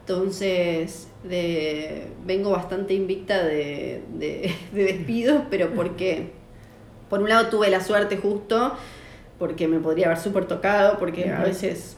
[0.00, 6.30] Entonces, de, vengo bastante invicta de, de, de despidos, pero porque,
[7.08, 8.74] por un lado, tuve la suerte justo,
[9.38, 11.96] porque me podría haber súper tocado, porque a veces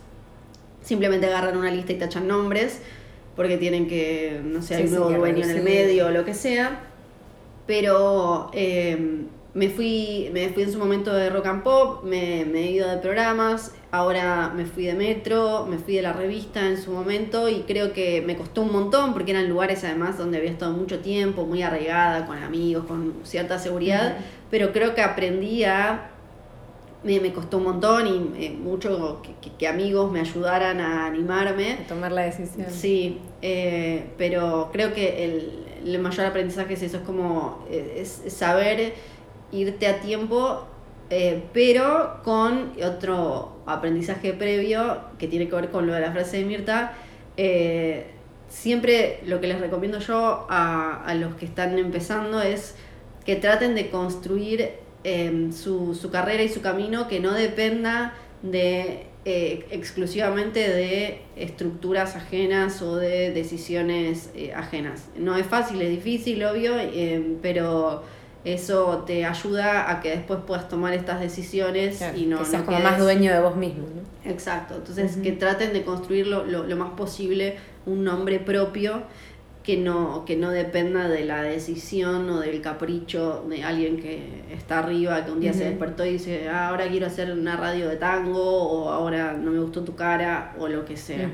[0.83, 2.81] simplemente agarran una lista y tachan nombres,
[3.39, 6.35] porque tienen que, no sé, hay un nuevo dueño en el medio o lo que
[6.35, 6.81] sea.
[7.69, 12.65] Pero eh, me, fui, me fui en su momento de rock and pop, me, me
[12.65, 16.83] he ido de programas, ahora me fui de metro, me fui de la revista en
[16.83, 20.51] su momento y creo que me costó un montón porque eran lugares además donde había
[20.51, 24.17] estado mucho tiempo, muy arraigada, con amigos, con cierta seguridad,
[24.51, 26.11] pero creo que aprendí a
[27.03, 31.75] me, me costó un montón y eh, mucho que, que, amigos me ayudaran a animarme.
[31.75, 32.67] A tomar la decisión.
[32.71, 38.33] Sí, eh, pero creo que el, el, mayor aprendizaje es eso, es como eh, es,
[38.33, 38.95] saber
[39.53, 40.67] irte a tiempo,
[41.55, 46.45] pero con otro aprendizaje previo que tiene que ver con lo de la frase de
[46.45, 46.93] Mirta.
[48.51, 52.75] siempre lo que les recomiendo yo a, a los que están empezando es
[53.25, 59.07] que traten de construir Em, su, su, carrera y su camino que no dependa de
[59.25, 65.07] eh, exclusivamente de estructuras ajenas o de decisiones eh, ajenas.
[65.17, 68.03] No es fácil, es difícil, obvio, em, pero
[68.45, 72.41] eso te ayuda a que después puedas tomar estas decisiones y no...
[72.41, 73.85] Que seas como más dueño de vos mismo.
[74.25, 79.05] Exacto, entonces que traten de construir lo, lo, lo más posible un nombre propio
[79.69, 84.79] que no, que no dependa de la decisión o del capricho de alguien que está
[84.79, 87.97] arriba, que un día se despertó y dice, ah, ahora quiero hacer una radio de
[87.97, 91.31] tango, o ahora no me gustó tu cara, o lo que sea.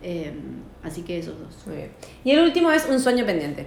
[0.00, 1.66] Em, así que esos dos.
[1.66, 1.90] Muy bien.
[2.24, 3.66] Y el último es un sueño pendiente.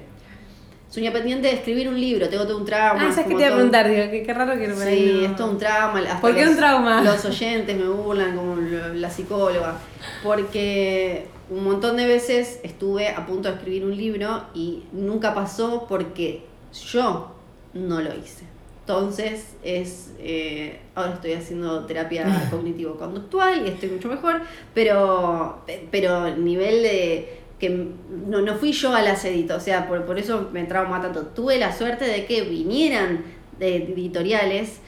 [0.90, 3.00] Sueño pendiente de escribir un libro, tengo todo un trauma.
[3.00, 3.88] Ah, ¿sabes qué te iba a preguntar?
[3.88, 6.02] Digo, qué, raro que no Sí, es todo un trauma.
[6.20, 7.04] ¿Por qué un trauma?
[7.04, 8.56] Los oyentes me burlan como
[8.96, 9.76] la psicóloga.
[10.24, 15.86] Porque un montón de veces estuve a punto de escribir un libro y nunca pasó
[15.88, 16.44] porque
[16.92, 17.32] yo
[17.74, 18.46] no lo hice.
[18.82, 24.42] Entonces, es eh, ahora estoy haciendo terapia cognitivo-conductual y estoy mucho mejor,
[24.74, 30.20] pero, pero nivel de que no, no fui yo al acedito, o sea, por, por
[30.20, 31.24] eso me trauma tanto.
[31.28, 33.24] Tuve la suerte de que vinieran
[33.60, 34.80] de editoriales,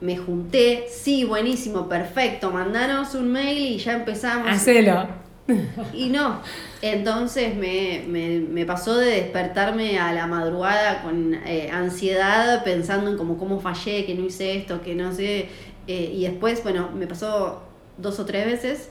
[0.00, 4.50] me junté, sí, buenísimo, perfecto, mandanos un mail y ya empezamos.
[4.50, 5.25] Hacelo
[5.94, 6.40] y no,
[6.82, 13.16] entonces me, me, me, pasó de despertarme a la madrugada con eh, ansiedad, pensando en
[13.16, 15.48] cómo, cómo fallé, que no hice esto, que no sé.
[15.86, 17.62] Eh, y después, bueno, me pasó
[17.96, 18.90] dos o tres veces,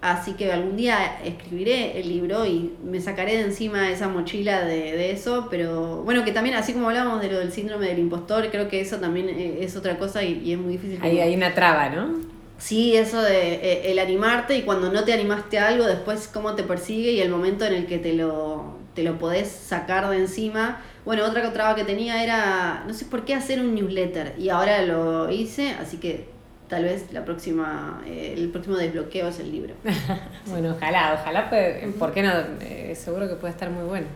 [0.00, 4.96] así que algún día escribiré el libro y me sacaré de encima esa mochila de,
[4.96, 8.50] de eso, pero bueno, que también, así como hablamos de lo del síndrome del impostor,
[8.50, 10.98] creo que eso también eh, es otra cosa y, y es muy difícil.
[11.00, 12.41] Ahí hay una traba, ¿no?
[12.58, 16.54] Sí, eso de eh, el animarte y cuando no te animaste a algo, después cómo
[16.54, 20.18] te persigue y el momento en el que te lo, te lo podés sacar de
[20.18, 20.80] encima.
[21.04, 24.82] Bueno, otra traba que tenía era, no sé por qué hacer un newsletter y ahora
[24.82, 26.28] lo hice, así que
[26.68, 29.74] tal vez la próxima, eh, el próximo desbloqueo es el libro.
[30.46, 32.32] bueno, ojalá, ojalá, pues, ¿por qué no?
[32.60, 34.06] Eh, seguro que puede estar muy bueno.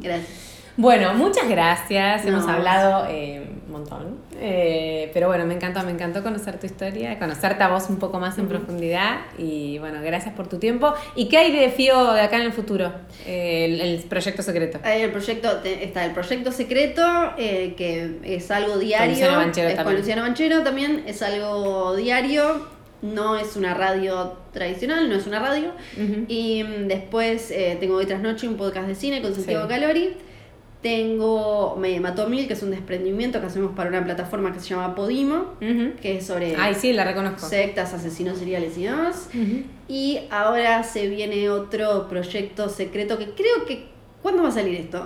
[0.00, 0.53] Gracias.
[0.76, 2.26] Bueno, muchas gracias.
[2.26, 4.18] Hemos hablado eh, un montón.
[4.40, 8.18] Eh, pero bueno, me encantó, me encantó conocer tu historia, conocerte a vos un poco
[8.18, 9.20] más en profundidad.
[9.38, 10.92] Y bueno, gracias por tu tiempo.
[11.14, 12.92] ¿Y qué hay de FIO de acá en el futuro?
[13.24, 14.80] Eh, el, proyecto secreto.
[14.84, 17.02] El proyecto, está el proyecto secreto,
[17.36, 19.06] que es algo diario.
[19.06, 19.84] Con Luciano Banchero también.
[19.84, 25.38] Con Luciano Banchero también, es algo diario no es una radio tradicional, no es una
[25.38, 25.72] radio.
[26.26, 30.16] Y mm, después tengo hoy tras noche un podcast de cine con Santiago Calori.
[30.84, 34.68] Tengo Me Mató Mil, que es un desprendimiento que hacemos para una plataforma que se
[34.68, 37.48] llama Podimo, que es sobre Ay, sí, la reconozco.
[37.48, 39.30] sectas, asesinos seriales y demás.
[39.88, 43.86] Y ahora se viene otro proyecto secreto que creo que...
[44.20, 45.02] ¿Cuándo va a salir esto?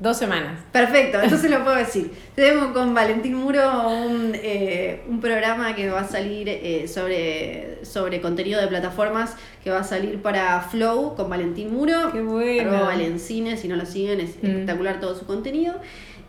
[0.00, 0.60] Dos semanas.
[0.72, 2.10] Perfecto, eso se lo puedo decir.
[2.34, 8.20] Tenemos con Valentín Muro un, eh, un programa que va a salir eh, sobre, sobre
[8.20, 12.12] contenido de plataformas que va a salir para Flow con Valentín Muro.
[12.12, 12.84] Qué bueno.
[12.84, 14.46] Valencine, si no lo siguen, es mm.
[14.46, 15.74] espectacular todo su contenido.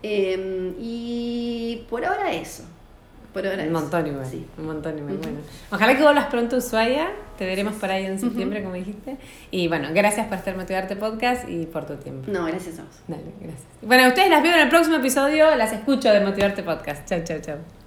[0.04, 2.64] Eh, y por ahora eso
[3.42, 4.26] un montón igual.
[4.26, 4.46] Sí.
[4.58, 5.18] Un montón igual.
[5.18, 5.40] Bueno.
[5.72, 7.10] Ojalá que vuelvas pronto a Ushuaia.
[7.38, 9.18] Te veremos por ahí en septiembre, como dijiste.
[9.52, 12.32] Y bueno, gracias por estar Motivarte Podcast y por tu tiempo.
[12.32, 12.96] No, gracias a vos.
[13.08, 13.68] Dale, gracias.
[13.82, 15.56] Bueno, ustedes las veo en el próximo episodio.
[15.56, 17.08] Las escucho de Motivarte Podcast.
[17.08, 17.85] Chao, chao, chao.